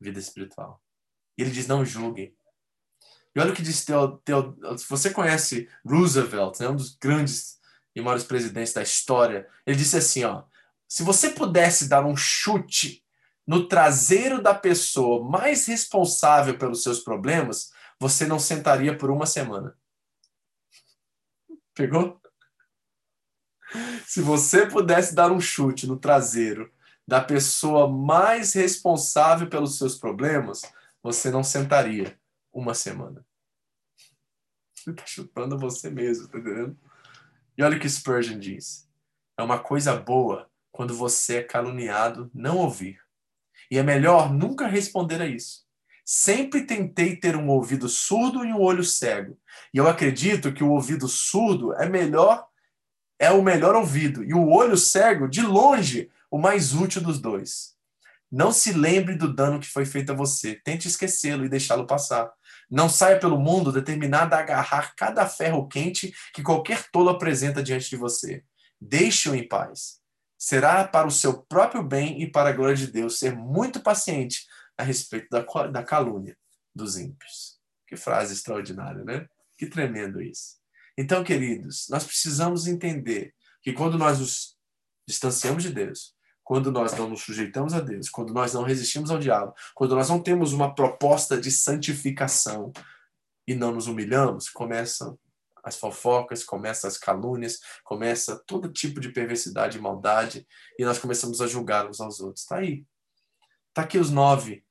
[0.00, 0.80] vida espiritual.
[1.36, 2.34] E ele diz: não julguem,
[3.34, 7.58] e olha o que diz Teo, Teo, se você conhece Roosevelt, né, um dos grandes
[7.94, 10.44] e maiores presidentes da história, ele disse assim, ó,
[10.86, 13.04] se você pudesse dar um chute
[13.46, 19.76] no traseiro da pessoa mais responsável pelos seus problemas, você não sentaria por uma semana.
[21.74, 22.20] Pegou?
[24.06, 26.72] Se você pudesse dar um chute no traseiro
[27.06, 30.62] da pessoa mais responsável pelos seus problemas,
[31.02, 32.16] você não sentaria
[32.54, 33.26] uma semana.
[34.74, 36.78] Você está chutando você mesmo, tá entendendo?
[37.58, 38.88] E olha o que Spurgeon diz.
[39.36, 43.00] É uma coisa boa quando você é caluniado não ouvir.
[43.70, 45.64] E é melhor nunca responder a isso.
[46.04, 49.38] Sempre tentei ter um ouvido surdo e um olho cego.
[49.72, 52.46] E eu acredito que o ouvido surdo é melhor
[53.18, 57.74] é o melhor ouvido e o olho cego de longe o mais útil dos dois.
[58.30, 60.56] Não se lembre do dano que foi feito a você.
[60.64, 62.32] Tente esquecê-lo e deixá-lo passar.
[62.74, 67.88] Não saia pelo mundo determinado a agarrar cada ferro quente que qualquer tolo apresenta diante
[67.88, 68.42] de você.
[68.80, 70.00] Deixe-o em paz.
[70.36, 74.44] Será para o seu próprio bem e para a glória de Deus ser muito paciente
[74.76, 76.36] a respeito da, da calúnia
[76.74, 77.60] dos ímpios.
[77.86, 79.24] Que frase extraordinária, né?
[79.56, 80.56] Que tremendo isso.
[80.98, 84.58] Então, queridos, nós precisamos entender que quando nós nos
[85.06, 86.13] distanciamos de Deus,
[86.44, 90.10] quando nós não nos sujeitamos a Deus, quando nós não resistimos ao diabo, quando nós
[90.10, 92.70] não temos uma proposta de santificação
[93.48, 95.18] e não nos humilhamos, começam
[95.64, 100.46] as fofocas, começam as calúnias, começa todo tipo de perversidade e maldade,
[100.78, 102.42] e nós começamos a julgar uns aos outros.
[102.42, 102.84] Está aí.
[103.70, 104.62] Está aqui os nove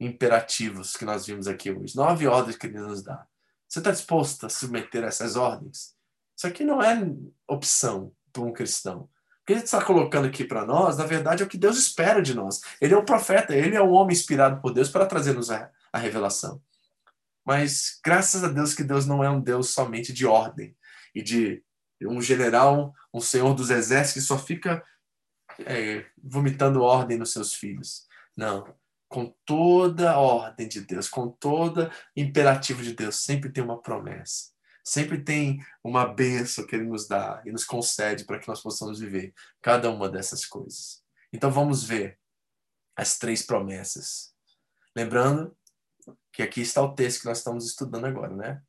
[0.00, 3.26] imperativos que nós vimos aqui hoje, nove ordens que ele nos dá.
[3.68, 5.94] Você está disposto a submeter a essas ordens?
[6.34, 6.98] Isso aqui não é
[7.46, 9.10] opção para um cristão
[9.50, 12.34] que ele está colocando aqui para nós, na verdade, é o que Deus espera de
[12.34, 12.60] nós.
[12.80, 15.98] Ele é o profeta, ele é o homem inspirado por Deus para trazer-nos a, a
[15.98, 16.62] revelação.
[17.44, 20.76] Mas graças a Deus que Deus não é um Deus somente de ordem
[21.12, 21.64] e de
[22.02, 24.84] um general, um senhor dos exércitos que só fica
[25.66, 28.06] é, vomitando ordem nos seus filhos.
[28.36, 28.72] Não.
[29.08, 34.50] Com toda a ordem de Deus, com toda imperativo de Deus, sempre tem uma promessa
[34.84, 39.00] sempre tem uma benção que ele nos dá e nos concede para que nós possamos
[39.00, 41.02] viver cada uma dessas coisas.
[41.32, 42.18] Então vamos ver
[42.96, 44.34] as três promessas.
[44.94, 45.56] Lembrando
[46.32, 48.62] que aqui está o texto que nós estamos estudando agora, né?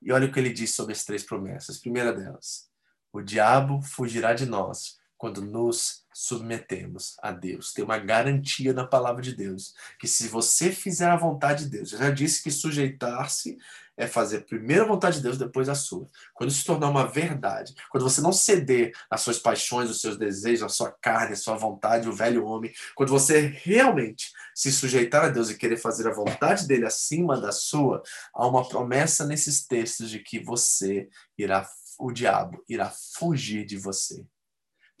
[0.00, 1.78] E olha o que ele diz sobre as três promessas.
[1.78, 2.70] Primeira delas,
[3.12, 7.72] o diabo fugirá de nós quando nos submetemos a Deus.
[7.72, 11.92] Tem uma garantia na palavra de Deus, que se você fizer a vontade de Deus,
[11.92, 13.58] eu já disse que sujeitar-se
[13.98, 16.06] é fazer primeiro a vontade de Deus, depois a sua.
[16.32, 20.16] Quando isso se tornar uma verdade, quando você não ceder às suas paixões, aos seus
[20.16, 25.24] desejos, à sua carne, à sua vontade, o velho homem, quando você realmente se sujeitar
[25.24, 28.00] a Deus e querer fazer a vontade dele acima da sua,
[28.32, 31.68] há uma promessa nesses textos de que você irá,
[31.98, 34.24] o diabo irá fugir de você.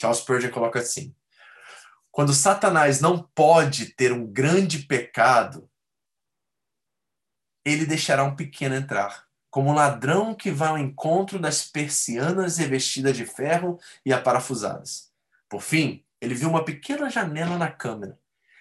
[0.00, 1.14] Charles Spurgeon coloca assim:
[2.10, 5.70] quando Satanás não pode ter um grande pecado,
[7.72, 13.16] ele deixará um pequeno entrar, como um ladrão que vai ao encontro das persianas revestidas
[13.16, 15.10] de ferro e aparafusadas.
[15.48, 18.18] Por fim, ele viu uma pequena janela na câmara.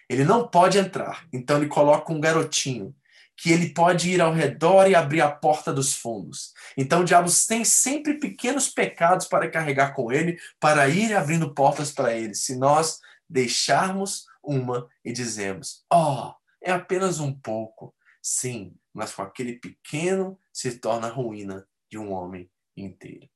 [0.10, 2.96] Ele não pode entrar, então ele coloca um garotinho
[3.38, 6.54] que ele pode ir ao redor e abrir a porta dos fundos.
[6.76, 11.92] Então o diabo tem sempre pequenos pecados para carregar com ele, para ir abrindo portas
[11.92, 12.34] para ele.
[12.34, 13.00] Se nós
[13.30, 17.94] deixarmos uma e dizemos: "Ó, oh, é apenas um pouco".
[18.22, 23.30] Sim, mas com aquele pequeno se torna a ruína de um homem inteiro.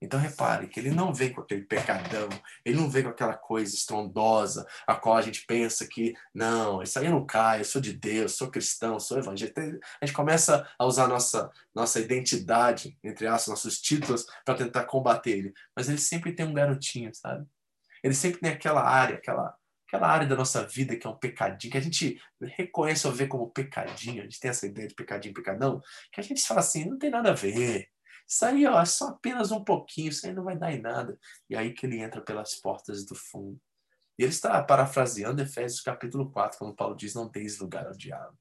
[0.00, 2.28] Então repare que ele não vem com aquele pecadão,
[2.64, 6.98] ele não vem com aquela coisa estrondosa, a qual a gente pensa que, não, isso
[6.98, 9.60] aí não cai, eu sou de Deus, sou cristão, sou evangélico.
[10.00, 15.30] A gente começa a usar nossa, nossa identidade, entre aspas, nossos títulos, para tentar combater
[15.30, 15.54] ele.
[15.76, 17.46] Mas ele sempre tem um garotinho, sabe?
[18.02, 19.54] Ele sempre tem aquela área, aquela,
[19.92, 23.26] aquela área da nossa vida que é um pecadinho, que a gente reconhece ou vê
[23.26, 26.86] como pecadinho, a gente tem essa ideia de pecadinho, pecadão, que a gente fala assim,
[26.86, 27.88] não tem nada a ver.
[28.26, 31.18] Isso aí ó, é só apenas um pouquinho, isso aí não vai dar em nada.
[31.50, 33.60] E aí que ele entra pelas portas do fundo.
[34.18, 38.34] E ele está parafraseando Efésios capítulo 4, quando Paulo diz, não deis lugar ao diabo.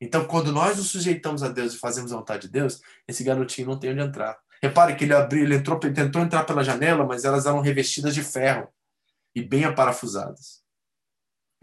[0.00, 3.68] Então, quando nós nos sujeitamos a Deus e fazemos a vontade de Deus, esse garotinho
[3.68, 4.36] não tem onde entrar.
[4.60, 8.24] Repare que ele abriu, ele entrou, tentou entrar pela janela, mas elas eram revestidas de
[8.24, 8.68] ferro
[9.36, 10.63] e bem aparafusadas.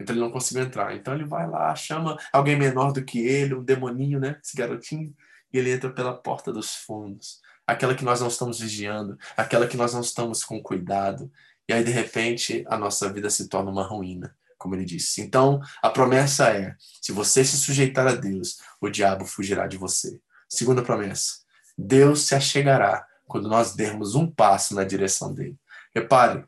[0.00, 0.94] Então ele não conseguiu entrar.
[0.94, 4.38] Então ele vai lá, chama alguém menor do que ele, um demoninho, né?
[4.42, 5.14] Esse garotinho,
[5.52, 9.76] e ele entra pela porta dos fundos, aquela que nós não estamos vigiando, aquela que
[9.76, 11.30] nós não estamos com cuidado.
[11.68, 15.20] E aí de repente a nossa vida se torna uma ruína, como ele disse.
[15.20, 20.18] Então a promessa é: se você se sujeitar a Deus, o diabo fugirá de você.
[20.48, 21.42] Segunda promessa:
[21.76, 25.56] Deus se achegará quando nós dermos um passo na direção dele.
[25.94, 26.44] Repare,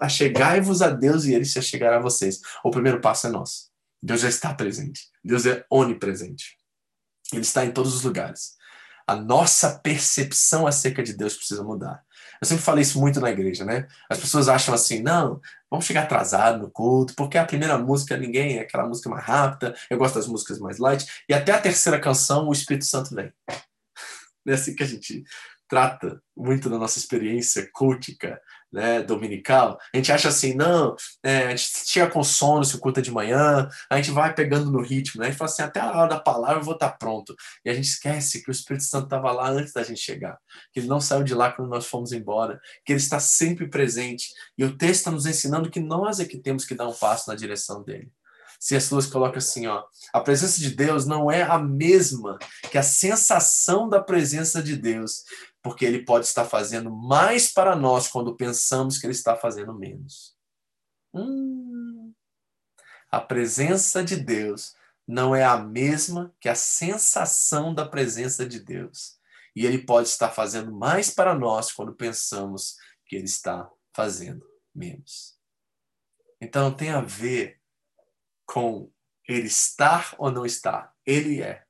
[0.00, 2.40] achegai-vos a Deus e ele se achegará a vocês.
[2.64, 3.70] O primeiro passo é nosso.
[4.02, 5.08] Deus já está presente.
[5.24, 6.56] Deus é onipresente.
[7.32, 8.56] Ele está em todos os lugares.
[9.06, 12.02] A nossa percepção acerca de Deus precisa mudar.
[12.40, 13.86] Eu sempre falei isso muito na igreja, né?
[14.10, 18.58] As pessoas acham assim, não, vamos chegar atrasado no culto, porque a primeira música ninguém
[18.58, 22.00] é aquela música mais rápida, eu gosto das músicas mais light, e até a terceira
[22.00, 23.32] canção o Espírito Santo vem.
[24.44, 25.22] É assim que a gente
[25.72, 28.38] trata muito da nossa experiência cultica,
[28.70, 33.00] né, dominical, a gente acha assim, não, é, a gente chega com sono, se culta
[33.00, 35.90] de manhã, a gente vai pegando no ritmo, né, a gente fala assim, até a
[35.96, 37.34] hora da palavra eu vou estar pronto.
[37.64, 40.36] E a gente esquece que o Espírito Santo estava lá antes da gente chegar,
[40.74, 44.26] que ele não saiu de lá quando nós fomos embora, que ele está sempre presente.
[44.58, 47.30] E o texto está nos ensinando que nós é que temos que dar um passo
[47.30, 48.12] na direção dele.
[48.62, 52.38] Se as duas colocam assim, ó, a presença de Deus não é a mesma
[52.70, 55.24] que a sensação da presença de Deus,
[55.62, 60.36] porque ele pode estar fazendo mais para nós quando pensamos que ele está fazendo menos.
[61.14, 62.12] Hum.
[63.10, 64.74] A presença de Deus
[65.06, 69.18] não é a mesma que a sensação da presença de Deus.
[69.54, 74.44] E ele pode estar fazendo mais para nós quando pensamos que ele está fazendo
[74.74, 75.38] menos.
[76.40, 77.60] Então tem a ver
[78.46, 78.90] com
[79.28, 80.94] ele estar ou não estar.
[81.04, 81.64] Ele é.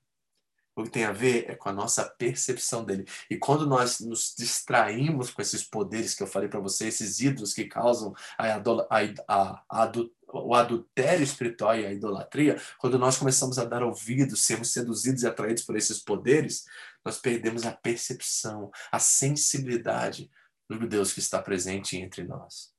[0.75, 3.05] O que tem a ver é com a nossa percepção dele.
[3.29, 7.53] E quando nós nos distraímos com esses poderes que eu falei para você, esses ídolos
[7.53, 9.93] que causam a, a, a,
[10.33, 15.27] o adultério espiritual e a idolatria, quando nós começamos a dar ouvidos, sermos seduzidos e
[15.27, 16.65] atraídos por esses poderes,
[17.05, 20.31] nós perdemos a percepção, a sensibilidade
[20.71, 22.73] do Deus que está presente entre nós.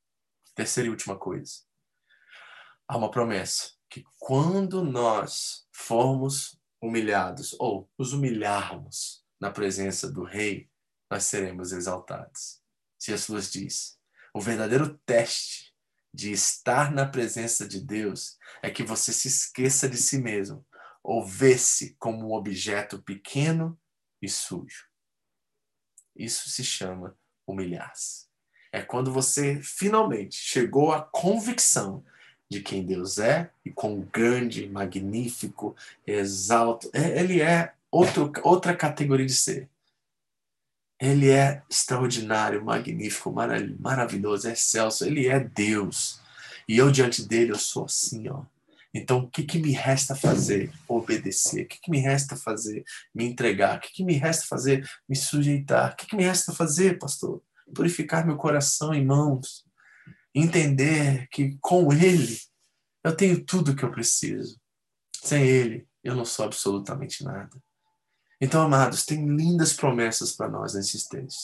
[0.55, 1.61] Terceira e última coisa.
[2.87, 10.69] Há uma promessa que quando nós formos humilhados ou nos humilharmos na presença do Rei,
[11.09, 12.61] nós seremos exaltados.
[13.07, 13.97] Lewis diz:
[14.33, 15.73] o verdadeiro teste
[16.13, 20.65] de estar na presença de Deus é que você se esqueça de si mesmo
[21.01, 23.79] ou vê-se como um objeto pequeno
[24.21, 24.87] e sujo.
[26.15, 27.17] Isso se chama
[27.47, 28.27] humilhar-se.
[28.71, 32.03] É quando você finalmente chegou à convicção
[32.53, 35.75] de quem Deus é e quão grande, magnífico,
[36.05, 36.89] exalto.
[36.93, 39.69] É, ele é outro, outra categoria de ser.
[40.99, 43.33] Ele é extraordinário, magnífico,
[43.79, 45.03] maravilhoso, excelso.
[45.03, 46.21] Ele é Deus.
[46.67, 48.43] E eu diante dele eu sou assim, ó.
[48.93, 50.71] Então, o que, que me resta fazer?
[50.87, 51.65] Obedecer.
[51.65, 52.85] O que, que me resta fazer?
[53.13, 53.77] Me entregar.
[53.77, 54.87] O que, que me resta fazer?
[55.09, 55.93] Me sujeitar.
[55.93, 57.41] O que, que me resta fazer, pastor?
[57.73, 59.65] Purificar meu coração em mãos.
[60.33, 62.39] Entender que com Ele
[63.03, 64.59] eu tenho tudo o que eu preciso.
[65.15, 67.61] Sem Ele, eu não sou absolutamente nada.
[68.41, 71.43] Então, amados, tem lindas promessas para nós nesses textos.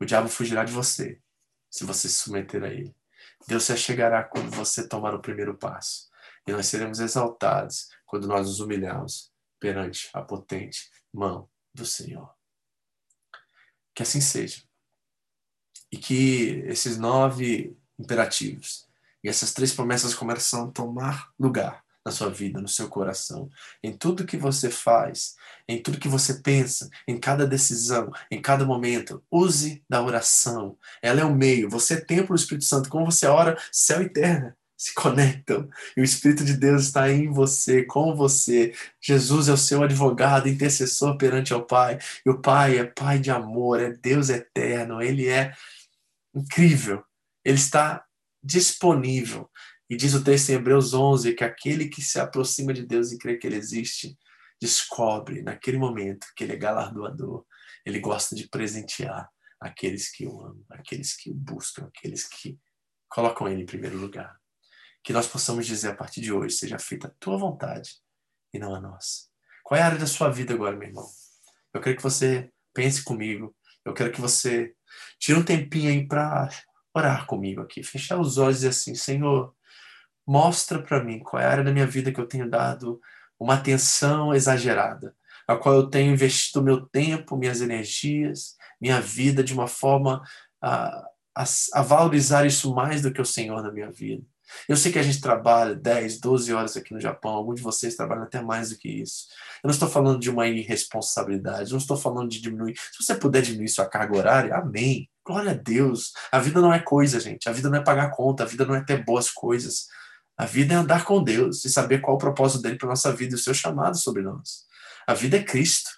[0.00, 1.20] O diabo fugirá de você
[1.70, 2.94] se você se submeter a Ele.
[3.46, 6.08] Deus se chegará quando você tomar o primeiro passo
[6.46, 12.32] e nós seremos exaltados quando nós nos humilharmos perante a potente mão do Senhor.
[13.94, 14.62] Que assim seja.
[15.94, 18.84] E que esses nove imperativos
[19.22, 23.48] e essas três promessas começam a tomar lugar na sua vida, no seu coração,
[23.80, 25.36] em tudo que você faz,
[25.68, 29.22] em tudo que você pensa, em cada decisão, em cada momento.
[29.30, 30.76] Use da oração.
[31.00, 31.70] Ela é o meio.
[31.70, 32.90] Você é templo do Espírito Santo.
[32.90, 37.30] Como você ora, céu e terra se conectam e o Espírito de Deus está em
[37.30, 38.74] você, com você.
[39.00, 41.98] Jesus é o seu advogado, intercessor perante ao Pai.
[42.26, 45.54] E o Pai é Pai de amor, é Deus eterno, ele é
[46.34, 47.04] incrível.
[47.44, 48.04] Ele está
[48.42, 49.50] disponível.
[49.88, 53.18] E diz o texto em Hebreus 11 que aquele que se aproxima de Deus e
[53.18, 54.16] crê que ele existe,
[54.60, 57.44] descobre naquele momento que ele é galardoador.
[57.84, 59.28] Ele gosta de presentear
[59.60, 62.58] aqueles que o amam, aqueles que o buscam, aqueles que
[63.08, 64.38] colocam ele em primeiro lugar
[65.04, 67.96] que nós possamos dizer a partir de hoje: seja feita a tua vontade
[68.52, 69.28] e não a nossa.
[69.62, 71.06] Qual é a área da sua vida agora, meu irmão?
[71.72, 73.54] Eu quero que você pense comigo.
[73.84, 74.72] Eu quero que você
[75.18, 76.48] tire um tempinho aí para
[76.94, 79.54] orar comigo aqui, fechar os olhos e assim: Senhor,
[80.26, 83.00] mostra para mim qual é a área da minha vida que eu tenho dado
[83.38, 85.14] uma atenção exagerada,
[85.46, 90.22] a qual eu tenho investido meu tempo, minhas energias, minha vida de uma forma
[90.62, 91.04] a,
[91.36, 94.24] a, a valorizar isso mais do que o Senhor na minha vida.
[94.68, 97.96] Eu sei que a gente trabalha 10, 12 horas aqui no Japão, alguns de vocês
[97.96, 99.26] trabalham até mais do que isso.
[99.62, 102.74] Eu não estou falando de uma irresponsabilidade, não estou falando de diminuir.
[102.76, 105.08] Se você puder diminuir sua carga horária, amém.
[105.24, 106.12] Glória a Deus.
[106.30, 107.48] A vida não é coisa, gente.
[107.48, 109.86] A vida não é pagar conta, a vida não é ter boas coisas.
[110.36, 113.32] A vida é andar com Deus e saber qual o propósito dele para nossa vida
[113.32, 114.64] e o seu chamado sobre nós.
[115.06, 115.90] A vida é Cristo.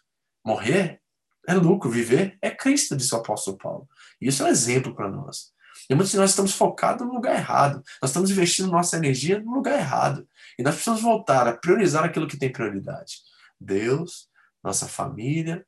[0.45, 1.01] Morrer
[1.47, 3.89] é lucro, viver é Cristo, disse o apóstolo Paulo.
[4.21, 5.53] E isso é um exemplo para nós.
[5.89, 7.83] E muitos de nós estamos focados no lugar errado.
[8.03, 10.29] Nós estamos investindo nossa energia no lugar errado.
[10.59, 13.21] E nós precisamos voltar a priorizar aquilo que tem prioridade.
[13.61, 14.29] Deus,
[14.63, 15.65] nossa família,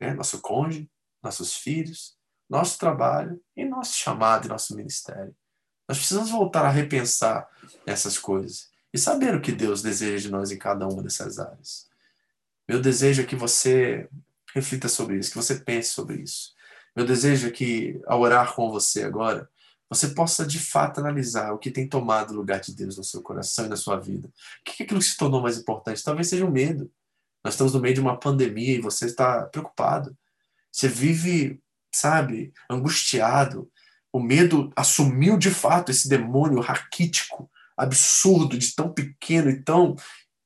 [0.00, 0.90] né, nosso cônjuge,
[1.22, 2.16] nossos filhos,
[2.48, 5.34] nosso trabalho e nosso chamado e nosso ministério.
[5.88, 7.48] Nós precisamos voltar a repensar
[7.86, 11.88] essas coisas e saber o que Deus deseja de nós em cada uma dessas áreas.
[12.68, 14.08] Meu desejo é que você
[14.54, 16.54] reflita sobre isso, que você pense sobre isso.
[16.96, 19.50] Meu desejo é que, ao orar com você agora,
[19.94, 23.22] você possa de fato analisar o que tem tomado o lugar de Deus no seu
[23.22, 24.28] coração e na sua vida.
[24.28, 24.32] O
[24.64, 26.02] que é aquilo que se tornou mais importante?
[26.02, 26.90] Talvez seja o medo.
[27.44, 30.16] Nós estamos no meio de uma pandemia e você está preocupado.
[30.72, 31.60] Você vive,
[31.94, 33.70] sabe, angustiado.
[34.12, 39.94] O medo assumiu de fato esse demônio raquítico, absurdo, de tão pequeno e tão,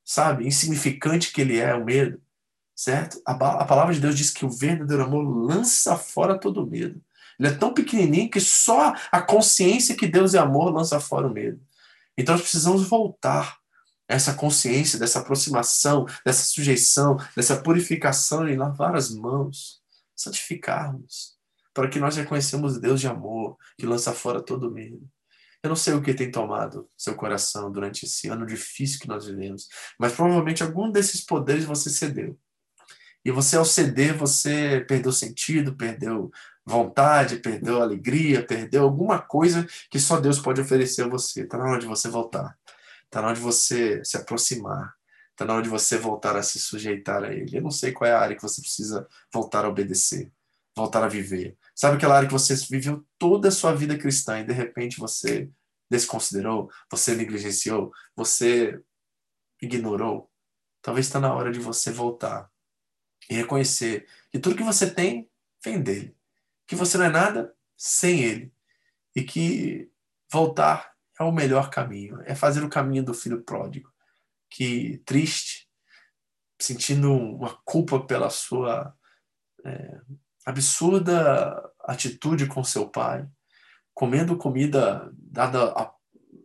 [0.04, 2.20] sabe, insignificante que ele é, o medo.
[2.74, 3.20] Certo?
[3.26, 7.00] A, a palavra de Deus diz que o verdadeiro amor lança fora todo medo.
[7.38, 11.32] Ele é tão pequenininho que só a consciência que Deus é amor lança fora o
[11.32, 11.60] medo.
[12.16, 13.58] Então nós precisamos voltar
[14.08, 19.80] essa consciência, dessa aproximação, dessa sujeição, dessa purificação e lavar as mãos,
[20.16, 21.36] santificarmos,
[21.74, 25.00] para que nós reconhecemos Deus de amor, que lança fora todo medo.
[25.62, 29.26] Eu não sei o que tem tomado seu coração durante esse ano difícil que nós
[29.26, 29.68] vivemos,
[29.98, 32.38] mas provavelmente algum desses poderes você cedeu.
[33.24, 36.30] E você, ao ceder, você perdeu sentido, perdeu
[36.68, 41.42] vontade, perdeu alegria, perdeu alguma coisa que só Deus pode oferecer a você.
[41.42, 42.58] Está na hora de você voltar.
[43.06, 44.94] Está na hora de você se aproximar.
[45.30, 47.56] Está na hora de você voltar a se sujeitar a Ele.
[47.56, 50.30] Eu não sei qual é a área que você precisa voltar a obedecer,
[50.76, 51.56] voltar a viver.
[51.74, 55.50] Sabe aquela área que você viveu toda a sua vida cristã e de repente você
[55.90, 58.78] desconsiderou, você negligenciou, você
[59.62, 60.30] ignorou?
[60.82, 62.50] Talvez está na hora de você voltar
[63.30, 65.30] e reconhecer que tudo que você tem
[65.64, 66.17] vem dele
[66.68, 68.52] que você não é nada sem Ele.
[69.16, 69.90] E que
[70.30, 73.90] voltar é o melhor caminho, é fazer o caminho do filho pródigo,
[74.48, 75.68] que triste,
[76.60, 78.94] sentindo uma culpa pela sua
[79.64, 80.00] é,
[80.46, 83.26] absurda atitude com seu pai,
[83.92, 85.92] comendo comida dada a,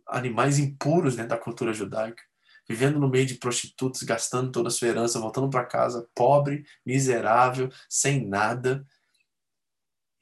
[0.08, 2.22] animais impuros dentro da cultura judaica,
[2.68, 7.70] vivendo no meio de prostitutos, gastando toda a sua herança, voltando para casa pobre, miserável,
[7.88, 8.84] sem nada,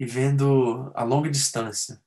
[0.02, 2.02] e vendo a longa distância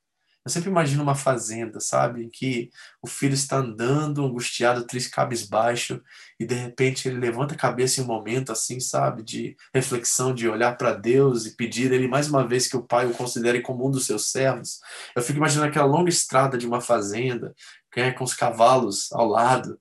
[0.45, 2.29] eu sempre imagino uma fazenda, sabe?
[2.29, 2.69] Que
[3.01, 5.99] o filho está andando, angustiado, triste, cabisbaixo,
[6.39, 9.23] e de repente ele levanta a cabeça em um momento assim, sabe?
[9.23, 13.07] De reflexão, de olhar para Deus e pedir ele mais uma vez que o pai
[13.07, 14.79] o considere como um dos seus servos.
[15.15, 17.55] Eu fico imaginando aquela longa estrada de uma fazenda,
[17.95, 19.79] é com os cavalos ao lado,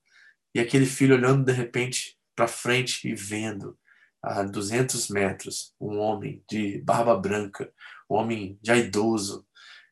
[0.55, 3.77] e aquele filho olhando de repente para frente e vendo
[4.23, 7.71] a 200 metros um homem de barba branca,
[8.09, 9.45] um homem já idoso,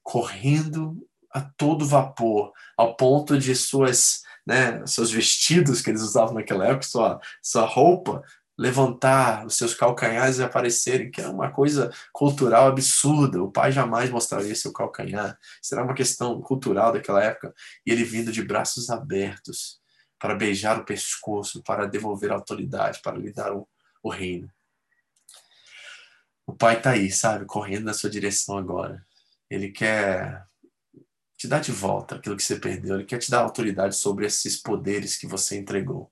[0.04, 0.98] correndo
[1.32, 6.84] a todo vapor, ao ponto de suas, né, seus vestidos que eles usavam naquela época,
[6.84, 8.22] sua, sua roupa,
[8.58, 13.42] levantar os seus calcanhares e aparecerem, que era uma coisa cultural absurda.
[13.42, 15.38] O pai jamais mostraria seu calcanhar.
[15.62, 17.54] Será uma questão cultural daquela época.
[17.86, 19.80] E ele vindo de braços abertos
[20.20, 23.68] para beijar o pescoço, para devolver a autoridade, para lhe dar o,
[24.04, 24.48] o reino.
[26.46, 29.06] O pai está aí, sabe, correndo na sua direção agora.
[29.50, 30.46] Ele quer
[31.38, 34.58] te dar de volta aquilo que você perdeu, ele quer te dar autoridade sobre esses
[34.58, 36.12] poderes que você entregou.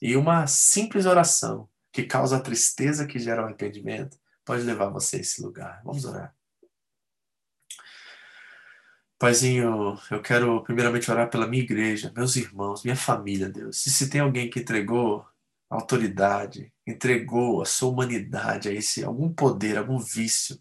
[0.00, 5.16] E uma simples oração que causa a tristeza que gera o arrependimento pode levar você
[5.16, 5.80] a esse lugar.
[5.84, 6.34] Vamos orar.
[9.18, 13.86] Paizinho, eu quero primeiramente orar pela minha igreja, meus irmãos, minha família, Deus.
[13.86, 15.24] E se tem alguém que entregou
[15.70, 20.58] autoridade, entregou a sua humanidade a esse algum poder, algum vício,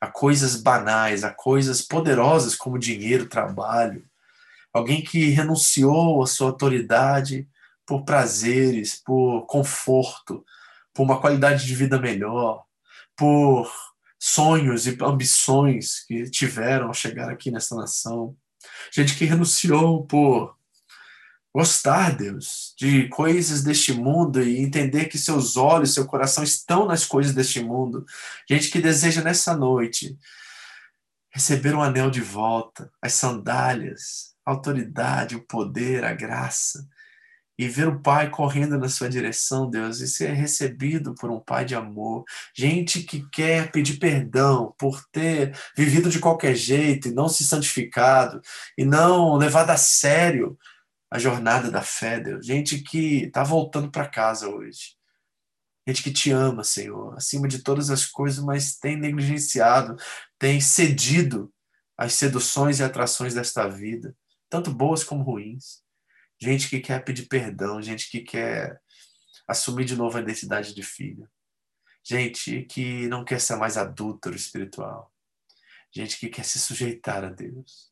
[0.00, 4.04] a coisas banais, a coisas poderosas como dinheiro, trabalho.
[4.72, 7.48] Alguém que renunciou à sua autoridade
[7.86, 10.44] por prazeres, por conforto,
[10.92, 12.64] por uma qualidade de vida melhor,
[13.16, 13.70] por
[14.18, 18.36] sonhos e ambições que tiveram ao chegar aqui nessa nação.
[18.92, 20.56] Gente que renunciou por
[21.54, 27.04] gostar, Deus, de coisas deste mundo e entender que seus olhos, seu coração estão nas
[27.04, 28.06] coisas deste mundo.
[28.48, 30.16] Gente que deseja nessa noite
[31.30, 36.86] receber um anel de volta, as sandálias, a autoridade, o poder, a graça.
[37.58, 41.64] E ver o Pai correndo na sua direção, Deus, e ser recebido por um Pai
[41.66, 42.24] de amor.
[42.56, 48.40] Gente que quer pedir perdão por ter vivido de qualquer jeito e não se santificado,
[48.76, 50.58] e não levado a sério
[51.12, 52.46] a jornada da fé, Deus.
[52.46, 54.96] Gente que está voltando para casa hoje.
[55.86, 59.94] Gente que te ama, Senhor, acima de todas as coisas, mas tem negligenciado,
[60.38, 61.52] tem cedido
[61.98, 64.16] às seduções e atrações desta vida,
[64.48, 65.82] tanto boas como ruins.
[66.40, 68.80] Gente que quer pedir perdão, gente que quer
[69.46, 71.28] assumir de novo a identidade de filho.
[72.02, 75.12] Gente que não quer ser mais adúltero espiritual.
[75.94, 77.91] Gente que quer se sujeitar a Deus.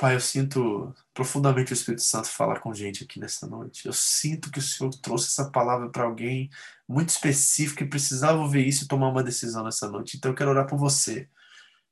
[0.00, 3.84] Pai, eu sinto profundamente o Espírito Santo falar com gente aqui nessa noite.
[3.84, 6.48] Eu sinto que o Senhor trouxe essa palavra para alguém
[6.88, 10.16] muito específico e precisava ouvir isso e tomar uma decisão nessa noite.
[10.16, 11.28] Então eu quero orar por você,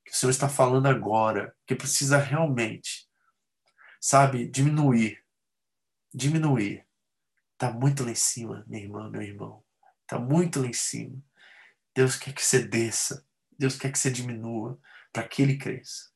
[0.07, 3.07] que o Senhor está falando agora, que precisa realmente,
[4.01, 5.23] sabe, diminuir.
[6.15, 6.87] Diminuir.
[7.53, 9.63] Está muito lá em cima, minha irmã, meu irmão.
[10.05, 11.23] Está muito lá em cima.
[11.95, 13.23] Deus quer que você desça.
[13.59, 14.81] Deus quer que você diminua
[15.13, 16.08] para que ele cresça.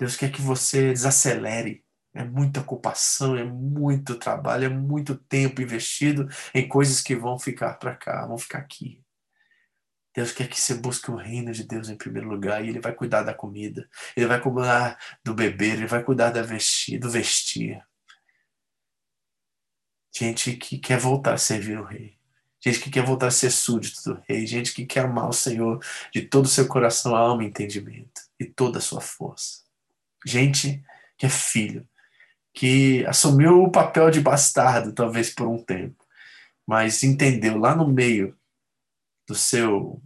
[0.00, 1.84] Deus quer que você desacelere.
[2.14, 7.74] É muita ocupação, é muito trabalho, é muito tempo investido em coisas que vão ficar
[7.74, 9.04] para cá, vão ficar aqui.
[10.16, 12.94] Deus quer que você busque o reino de Deus em primeiro lugar e Ele vai
[12.94, 17.80] cuidar da comida, Ele vai cuidar do beber, Ele vai cuidar da vestir, do vestir.
[20.12, 22.18] Gente que quer voltar a servir o Rei,
[22.58, 25.78] gente que quer voltar a ser súdito do Rei, gente que quer amar o Senhor
[26.12, 29.69] de todo o seu coração, alma e entendimento e toda a sua força
[30.24, 30.82] gente
[31.16, 31.86] que é filho,
[32.52, 36.04] que assumiu o papel de bastardo, talvez por um tempo,
[36.66, 38.36] mas entendeu lá no meio
[39.26, 40.02] do seu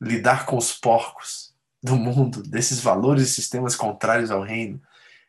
[0.00, 4.80] lidar com os porcos do mundo, desses valores e sistemas contrários ao reino,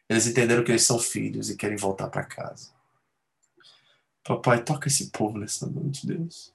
[0.09, 2.69] eles entenderam que eles são filhos e querem voltar para casa.
[4.23, 6.53] Papai, toca esse povo nessa noite, Deus.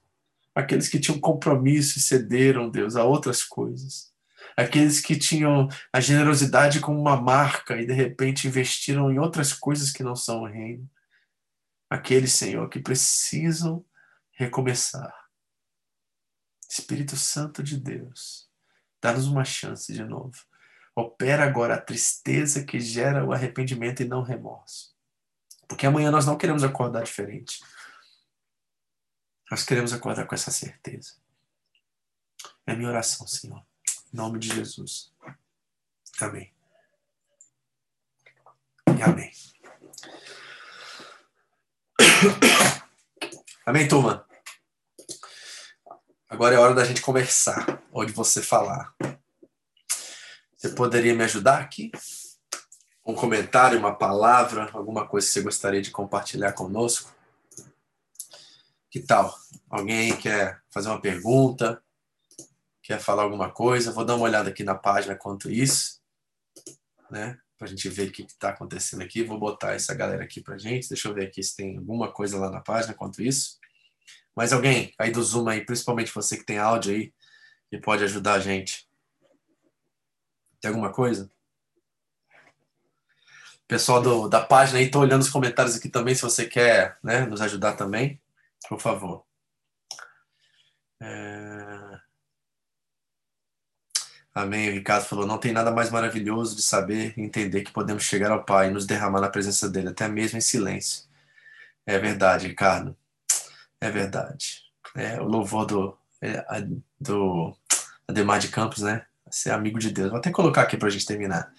[0.53, 4.11] Aqueles que tinham compromisso e cederam, Deus, a outras coisas
[4.57, 9.91] aqueles que tinham a generosidade como uma marca e de repente investiram em outras coisas
[9.91, 10.89] que não são o reino.
[11.87, 13.85] Aqueles, Senhor, que precisam
[14.31, 15.13] recomeçar.
[16.67, 18.49] Espírito Santo de Deus,
[19.01, 20.35] dá-nos uma chance de novo.
[20.95, 24.95] Opera agora a tristeza que gera o arrependimento e não remorso.
[25.67, 27.59] Porque amanhã nós não queremos acordar diferente.
[29.51, 31.13] Nós queremos acordar com essa certeza.
[32.65, 33.63] É minha oração, Senhor.
[34.13, 35.11] Em nome de Jesus.
[36.19, 36.51] Amém.
[38.97, 39.31] E amém.
[43.65, 44.25] Amém, turma?
[46.29, 48.95] Agora é hora da gente conversar, ou de você falar.
[50.55, 51.91] Você poderia me ajudar aqui?
[53.05, 57.13] Um comentário, uma palavra, alguma coisa que você gostaria de compartilhar conosco?
[58.89, 59.37] Que tal?
[59.69, 61.83] Alguém quer fazer uma pergunta?
[62.87, 63.91] Quer falar alguma coisa?
[63.91, 65.99] Vou dar uma olhada aqui na página quanto isso,
[67.11, 67.37] né?
[67.57, 69.25] Para a gente ver o que está acontecendo aqui.
[69.25, 70.87] Vou botar essa galera aqui para gente.
[70.87, 73.59] Deixa eu ver aqui se tem alguma coisa lá na página quanto isso.
[74.33, 77.13] Mas alguém aí do Zoom aí, principalmente você que tem áudio aí,
[77.69, 78.87] que pode ajudar a gente.
[80.61, 81.29] Tem alguma coisa?
[83.67, 87.25] Pessoal do, da página aí, estou olhando os comentários aqui também, se você quer né,
[87.25, 88.21] nos ajudar também,
[88.69, 89.25] por favor.
[91.01, 91.56] É...
[94.37, 94.69] Amém.
[94.69, 98.29] O Ricardo falou: não tem nada mais maravilhoso de saber e entender que podemos chegar
[98.29, 101.05] ao Pai e nos derramar na presença dele, até mesmo em silêncio.
[101.87, 102.95] É verdade, Ricardo.
[103.81, 104.61] É verdade.
[104.95, 106.45] É, o louvor do, é,
[107.01, 107.57] do
[108.07, 109.07] Ademar de Campos, né?
[109.31, 110.11] Ser amigo de Deus.
[110.11, 111.51] Vou até colocar aqui para a gente terminar.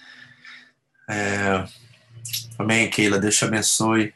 [1.08, 1.66] É,
[2.56, 3.18] amém, Keila.
[3.18, 4.14] Deus te abençoe.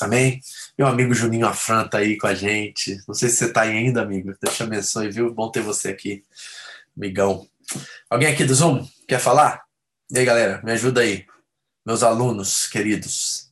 [0.00, 0.40] Amém.
[0.82, 3.00] Meu amigo Juninho Afran tá aí com a gente.
[3.06, 4.34] Não sei se você tá aí ainda, amigo.
[4.42, 5.32] Deus te abençoe, viu?
[5.32, 6.24] Bom ter você aqui,
[6.96, 7.48] amigão.
[8.10, 9.62] Alguém aqui do Zoom quer falar?
[10.10, 11.24] E aí, galera, me ajuda aí.
[11.86, 13.48] Meus alunos queridos.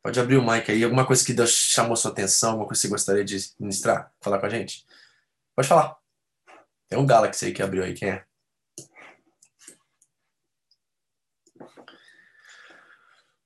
[0.00, 0.84] Pode abrir o mic aí.
[0.84, 4.38] Alguma coisa que Deus chamou sua atenção, alguma coisa que você gostaria de ministrar, falar
[4.38, 4.86] com a gente?
[5.56, 5.96] Pode falar.
[6.88, 8.24] Tem um Galaxy aí que abriu aí, quem é?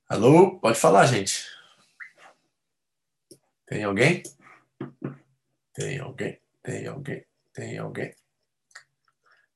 [0.07, 0.61] Alô?
[0.61, 1.50] Pode falar, gente.
[3.71, 4.25] Tem alguém?
[5.73, 6.41] Tem alguém?
[6.61, 7.25] Tem alguém?
[7.53, 8.17] Tem alguém?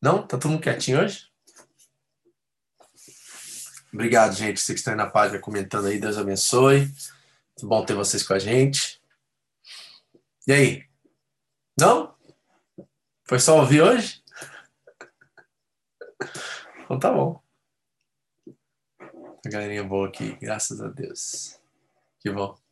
[0.01, 0.25] Não?
[0.25, 1.29] Tá todo mundo quietinho hoje?
[3.93, 4.61] Obrigado, gente.
[4.61, 6.83] Vocês que estão aí na página comentando aí, Deus abençoe.
[6.83, 9.03] Muito bom ter vocês com a gente.
[10.47, 10.85] E aí?
[11.77, 12.15] Não?
[13.25, 14.23] Foi só ouvir hoje?
[16.85, 17.43] Então tá bom.
[18.47, 21.59] A galerinha boa aqui, graças a Deus.
[22.21, 22.64] Que bom.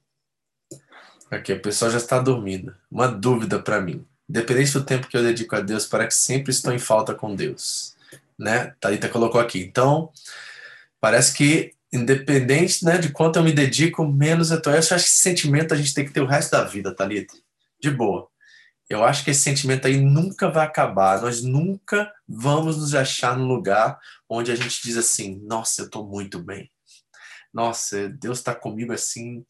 [1.32, 2.74] Aqui, o pessoal já está dormindo.
[2.90, 4.06] Uma dúvida para mim.
[4.28, 7.34] Independente do tempo que eu dedico a Deus, para que sempre estou em falta com
[7.34, 7.96] Deus.
[8.38, 8.74] Né?
[8.80, 9.60] Thalita colocou aqui.
[9.60, 10.12] Então,
[11.02, 14.70] Parece que, independente né, de quanto eu me dedico, menos eu tô.
[14.70, 17.34] Eu acho que esse sentimento a gente tem que ter o resto da vida, Thalita.
[17.80, 18.28] De boa.
[18.88, 21.20] Eu acho que esse sentimento aí nunca vai acabar.
[21.20, 23.98] Nós nunca vamos nos achar num lugar
[24.28, 26.70] onde a gente diz assim: nossa, eu estou muito bem.
[27.52, 29.44] Nossa, Deus está comigo assim,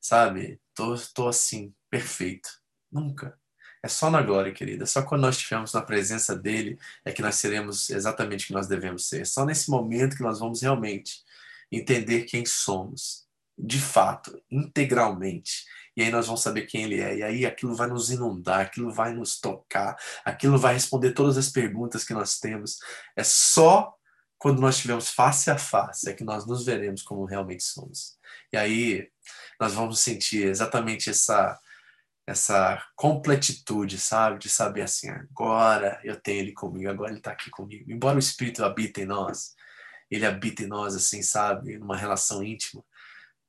[0.00, 0.58] sabe?
[0.80, 2.48] Tô, tô assim, perfeito.
[2.90, 3.38] Nunca.
[3.82, 4.86] É só na glória, querida.
[4.86, 8.66] Só quando nós estivermos na presença dele é que nós seremos exatamente o que nós
[8.66, 9.20] devemos ser.
[9.20, 11.22] É só nesse momento que nós vamos realmente
[11.70, 13.26] entender quem somos,
[13.58, 15.66] de fato, integralmente.
[15.94, 17.18] E aí nós vamos saber quem ele é.
[17.18, 21.50] E aí aquilo vai nos inundar, aquilo vai nos tocar, aquilo vai responder todas as
[21.50, 22.78] perguntas que nós temos.
[23.14, 23.94] É só
[24.38, 28.18] quando nós estivermos face a face é que nós nos veremos como realmente somos.
[28.50, 29.10] E aí
[29.60, 31.58] nós vamos sentir exatamente essa
[32.26, 34.38] essa completitude, sabe?
[34.38, 37.90] De saber assim, agora eu tenho ele comigo, agora ele está aqui comigo.
[37.90, 39.54] Embora o Espírito habite em nós,
[40.08, 41.76] ele habita em nós, assim, sabe?
[41.78, 42.84] Numa relação íntima,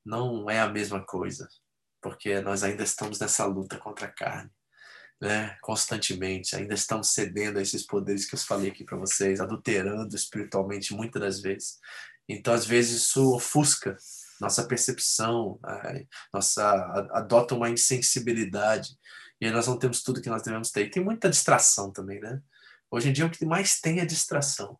[0.04, 1.48] não é a mesma coisa,
[2.00, 4.50] porque nós ainda estamos nessa luta contra a carne,
[5.20, 5.56] né?
[5.62, 10.92] Constantemente, ainda estamos cedendo a esses poderes que eu falei aqui para vocês, adulterando espiritualmente
[10.92, 11.78] muitas das vezes.
[12.28, 13.96] Então, às vezes, isso ofusca
[14.42, 15.58] nossa percepção,
[16.34, 16.68] nossa
[17.12, 18.98] adota uma insensibilidade
[19.40, 20.86] e aí nós não temos tudo que nós devemos ter.
[20.86, 22.40] E tem muita distração também, né?
[22.90, 24.78] Hoje em dia o que mais tem é distração.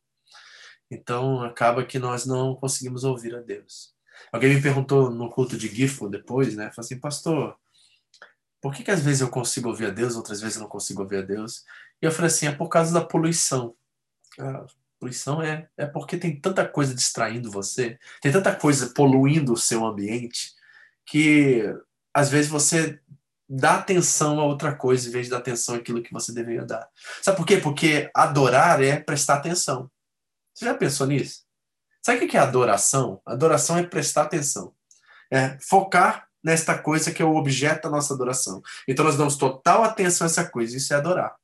[0.91, 3.95] Então acaba que nós não conseguimos ouvir a Deus.
[4.33, 6.71] Alguém me perguntou no culto de Gifo depois, né?
[6.71, 7.57] Falou assim, pastor,
[8.61, 11.03] por que, que às vezes eu consigo ouvir a Deus, outras vezes eu não consigo
[11.03, 11.65] ouvir a Deus?
[12.01, 13.75] E eu falei assim, é por causa da poluição.
[15.03, 19.85] Poluição é, é porque tem tanta coisa distraindo você, tem tanta coisa poluindo o seu
[19.85, 20.55] ambiente,
[21.05, 21.65] que
[22.15, 23.01] às vezes você
[23.49, 26.89] dá atenção a outra coisa em vez de dar atenção àquilo que você deveria dar.
[27.21, 27.57] Sabe por quê?
[27.57, 29.91] Porque adorar é prestar atenção.
[30.55, 31.41] Você já pensou nisso?
[32.01, 33.21] Sabe o que é adoração?
[33.27, 34.73] Adoração é prestar atenção.
[35.33, 38.63] É focar nesta coisa que é o objeto da nossa adoração.
[38.87, 41.35] Então nós damos total atenção a essa coisa, isso é adorar.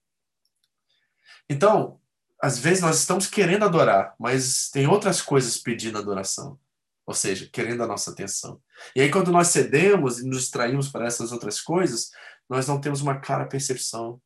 [1.51, 1.99] Então,
[2.41, 6.59] às vezes nós estamos querendo adorar, mas tem outras coisas pedindo adoração,
[7.07, 8.63] ou seja, querendo a nossa atenção.
[8.95, 12.11] E aí, quando nós cedemos e nos distraímos para essas outras coisas,
[12.49, 14.21] nós não temos uma clara percepção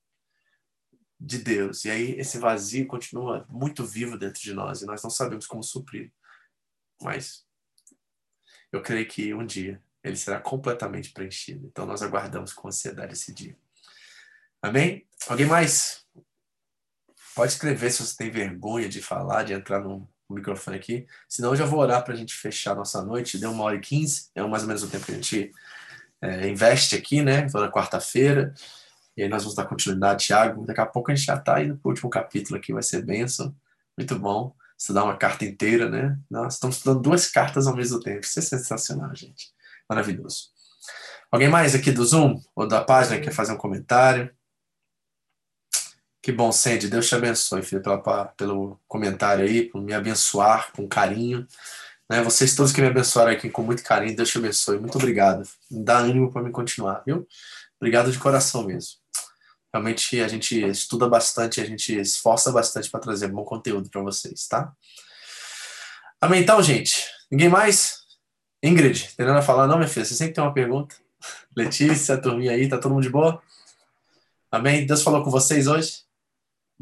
[1.18, 1.84] de Deus.
[1.84, 5.62] E aí esse vazio continua muito vivo dentro de nós e nós não sabemos como
[5.62, 6.12] suprir.
[7.00, 7.46] Mas
[8.72, 11.66] eu creio que um dia ele será completamente preenchido.
[11.66, 13.56] Então nós aguardamos com ansiedade esse dia.
[14.60, 15.06] Amém?
[15.28, 16.01] Alguém mais?
[17.34, 21.06] Pode escrever se você tem vergonha de falar, de entrar no microfone aqui.
[21.28, 23.38] Senão eu já vou orar para a gente fechar nossa noite.
[23.38, 25.52] Deu uma hora e quinze, é mais ou menos o tempo que a gente
[26.20, 27.48] é, investe aqui, né?
[27.50, 28.54] Toda quarta-feira.
[29.16, 30.64] E aí nós vamos dar continuidade, Tiago.
[30.66, 33.02] Daqui a pouco a gente já está indo para o último capítulo aqui, vai ser
[33.04, 33.54] benção.
[33.96, 34.54] Muito bom.
[34.78, 36.18] Estudar uma carta inteira, né?
[36.30, 38.20] Nós estamos estudando duas cartas ao mesmo tempo.
[38.20, 39.52] Isso é sensacional, gente.
[39.88, 40.50] Maravilhoso.
[41.30, 44.30] Alguém mais aqui do Zoom ou da página quer fazer um comentário?
[46.22, 46.86] Que bom, Sandy.
[46.86, 47.98] Deus te abençoe, filho, pela,
[48.36, 51.44] pelo comentário aí, por me abençoar com carinho.
[52.08, 52.22] Né?
[52.22, 54.78] Vocês todos que me abençoaram aqui com muito carinho, Deus te abençoe.
[54.78, 55.42] Muito obrigado.
[55.68, 57.26] Me dá ânimo para me continuar, viu?
[57.80, 59.00] Obrigado de coração mesmo.
[59.74, 64.46] Realmente a gente estuda bastante, a gente esforça bastante para trazer bom conteúdo para vocês,
[64.46, 64.72] tá?
[66.20, 67.04] Amém, então, gente.
[67.32, 68.02] Ninguém mais?
[68.62, 70.04] Ingrid, tem nada a falar, não, minha filha?
[70.04, 70.94] Você sempre tem uma pergunta?
[71.56, 73.42] Letícia, turminha aí, tá todo mundo de boa?
[74.52, 74.86] Amém?
[74.86, 76.02] Deus falou com vocês hoje?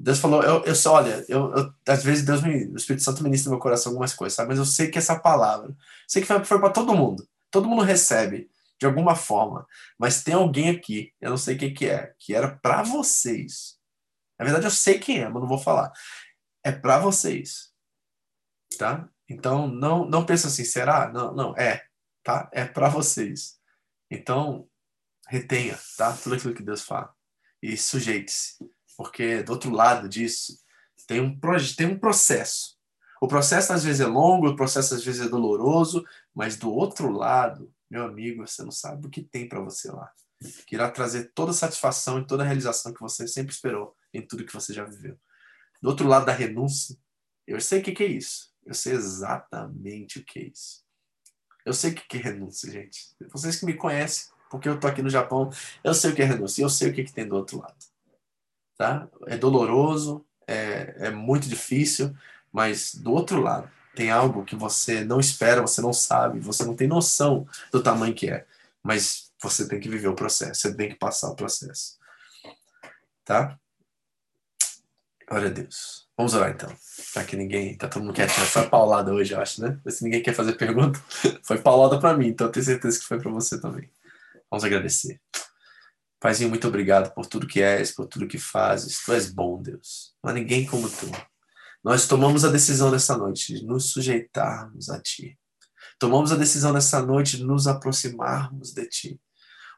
[0.02, 3.22] Deus falou, eu, eu só, olha, eu, eu, às vezes Deus me, o Espírito Santo
[3.22, 4.48] ministra no meu coração algumas coisas, sabe?
[4.48, 5.76] Mas eu sei que essa palavra,
[6.08, 7.28] sei que foi, para todo mundo.
[7.50, 9.66] Todo mundo recebe de alguma forma.
[9.98, 13.78] Mas tem alguém aqui, eu não sei quem que é, que era para vocês.
[14.38, 15.92] Na verdade, eu sei quem é, mas não vou falar.
[16.64, 17.70] É para vocês.
[18.78, 19.06] Tá?
[19.28, 21.12] Então, não não pensa assim, será?
[21.12, 21.84] Não, não, é,
[22.22, 22.48] tá?
[22.54, 23.58] É para vocês.
[24.10, 24.66] Então,
[25.28, 26.16] retenha, tá?
[26.16, 27.14] Tudo aquilo que Deus fala.
[27.62, 28.56] E sujeite-se
[29.00, 30.60] porque do outro lado disso
[31.06, 31.40] tem um,
[31.74, 32.76] tem um processo.
[33.18, 36.04] O processo às vezes é longo, o processo às vezes é doloroso,
[36.34, 40.12] mas do outro lado, meu amigo, você não sabe o que tem para você lá.
[40.66, 44.20] Que irá trazer toda a satisfação e toda a realização que você sempre esperou em
[44.20, 45.18] tudo que você já viveu.
[45.80, 46.94] Do outro lado da renúncia,
[47.46, 48.52] eu sei o que, que é isso.
[48.66, 50.84] Eu sei exatamente o que é isso.
[51.64, 53.16] Eu sei o que, que é renúncia, gente.
[53.32, 55.48] Vocês que me conhecem, porque eu tô aqui no Japão,
[55.82, 56.62] eu sei o que é renúncia.
[56.62, 57.89] Eu sei o que, que tem do outro lado
[58.80, 59.06] tá?
[59.26, 62.16] É doloroso, é, é muito difícil,
[62.50, 66.74] mas do outro lado tem algo que você não espera, você não sabe, você não
[66.74, 68.46] tem noção do tamanho que é,
[68.82, 71.98] mas você tem que viver o processo, você tem que passar o processo,
[73.22, 73.58] tá?
[75.28, 76.08] Glória a Deus.
[76.16, 76.74] Vamos orar então.
[77.14, 78.46] Já que ninguém, tá todo mundo quietinho.
[78.46, 79.78] Foi paulada hoje, eu acho, né?
[79.88, 80.98] Se ninguém quer fazer pergunta,
[81.44, 83.90] foi paulada para mim, então eu tenho certeza que foi para você também.
[84.50, 85.20] Vamos agradecer.
[86.20, 89.02] Paizinho, muito obrigado por tudo que és, por tudo que fazes.
[89.02, 90.14] Tu és bom, Deus.
[90.22, 91.10] Não há ninguém como tu.
[91.82, 95.38] Nós tomamos a decisão nessa noite de nos sujeitarmos a ti.
[95.98, 99.20] Tomamos a decisão nessa noite de nos aproximarmos de ti.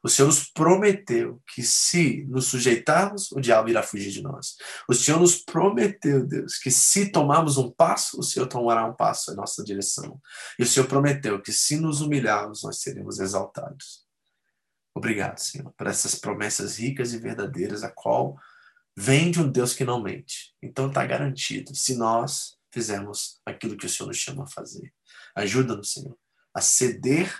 [0.05, 4.57] O Senhor nos prometeu que se nos sujeitarmos, o diabo irá fugir de nós.
[4.89, 9.31] O Senhor nos prometeu, Deus, que se tomarmos um passo, o Senhor tomará um passo
[9.31, 10.21] em nossa direção.
[10.59, 14.02] E o Senhor prometeu que se nos humilharmos, nós seremos exaltados.
[14.95, 18.39] Obrigado, Senhor, por essas promessas ricas e verdadeiras, a qual
[18.97, 20.55] vem de um Deus que não mente.
[20.63, 24.93] Então está garantido, se nós fizermos aquilo que o Senhor nos chama a fazer.
[25.35, 26.17] Ajuda-nos, Senhor,
[26.55, 27.35] a ceder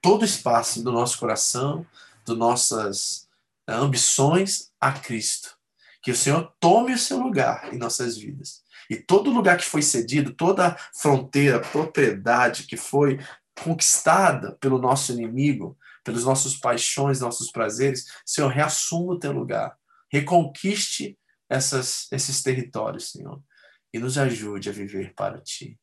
[0.00, 1.86] todo o espaço do nosso coração,
[2.26, 3.28] das nossas
[3.68, 5.56] eh, ambições a Cristo.
[6.02, 8.62] Que o Senhor tome o seu lugar em nossas vidas.
[8.90, 13.20] E todo lugar que foi cedido, toda fronteira, propriedade que foi
[13.62, 19.76] conquistada pelo nosso inimigo, pelos nossos paixões, nossos prazeres, Senhor, reassuma o teu lugar.
[20.12, 21.18] Reconquiste
[21.48, 23.42] essas, esses territórios, Senhor,
[23.92, 25.78] e nos ajude a viver para ti.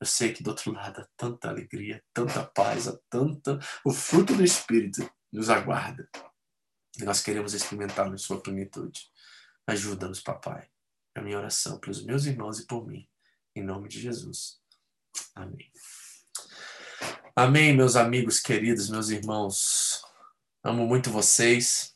[0.00, 3.58] Eu sei que do outro lado há tanta alegria, tanta paz, há tanta.
[3.84, 6.08] O fruto do Espírito nos aguarda.
[6.98, 9.08] E nós queremos experimentá-lo em sua plenitude.
[9.66, 10.68] Ajuda-nos, papai.
[11.16, 13.08] É a minha oração pelos meus irmãos e por mim.
[13.56, 14.60] Em nome de Jesus.
[15.34, 15.70] Amém.
[17.36, 20.04] Amém, meus amigos queridos, meus irmãos.
[20.62, 21.92] Amo muito vocês.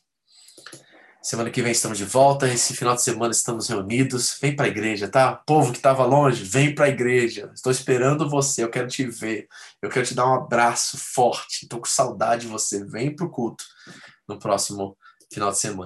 [1.23, 2.45] Semana que vem estamos de volta.
[2.45, 4.37] Esse final de semana estamos reunidos.
[4.41, 5.33] Vem para a igreja, tá?
[5.33, 7.49] Povo que estava longe, vem para a igreja.
[7.55, 8.65] Estou esperando você.
[8.65, 9.47] Eu quero te ver.
[9.81, 11.63] Eu quero te dar um abraço forte.
[11.63, 12.83] Estou com saudade de você.
[12.83, 13.63] Vem para o culto
[14.27, 14.97] no próximo
[15.31, 15.77] final de semana.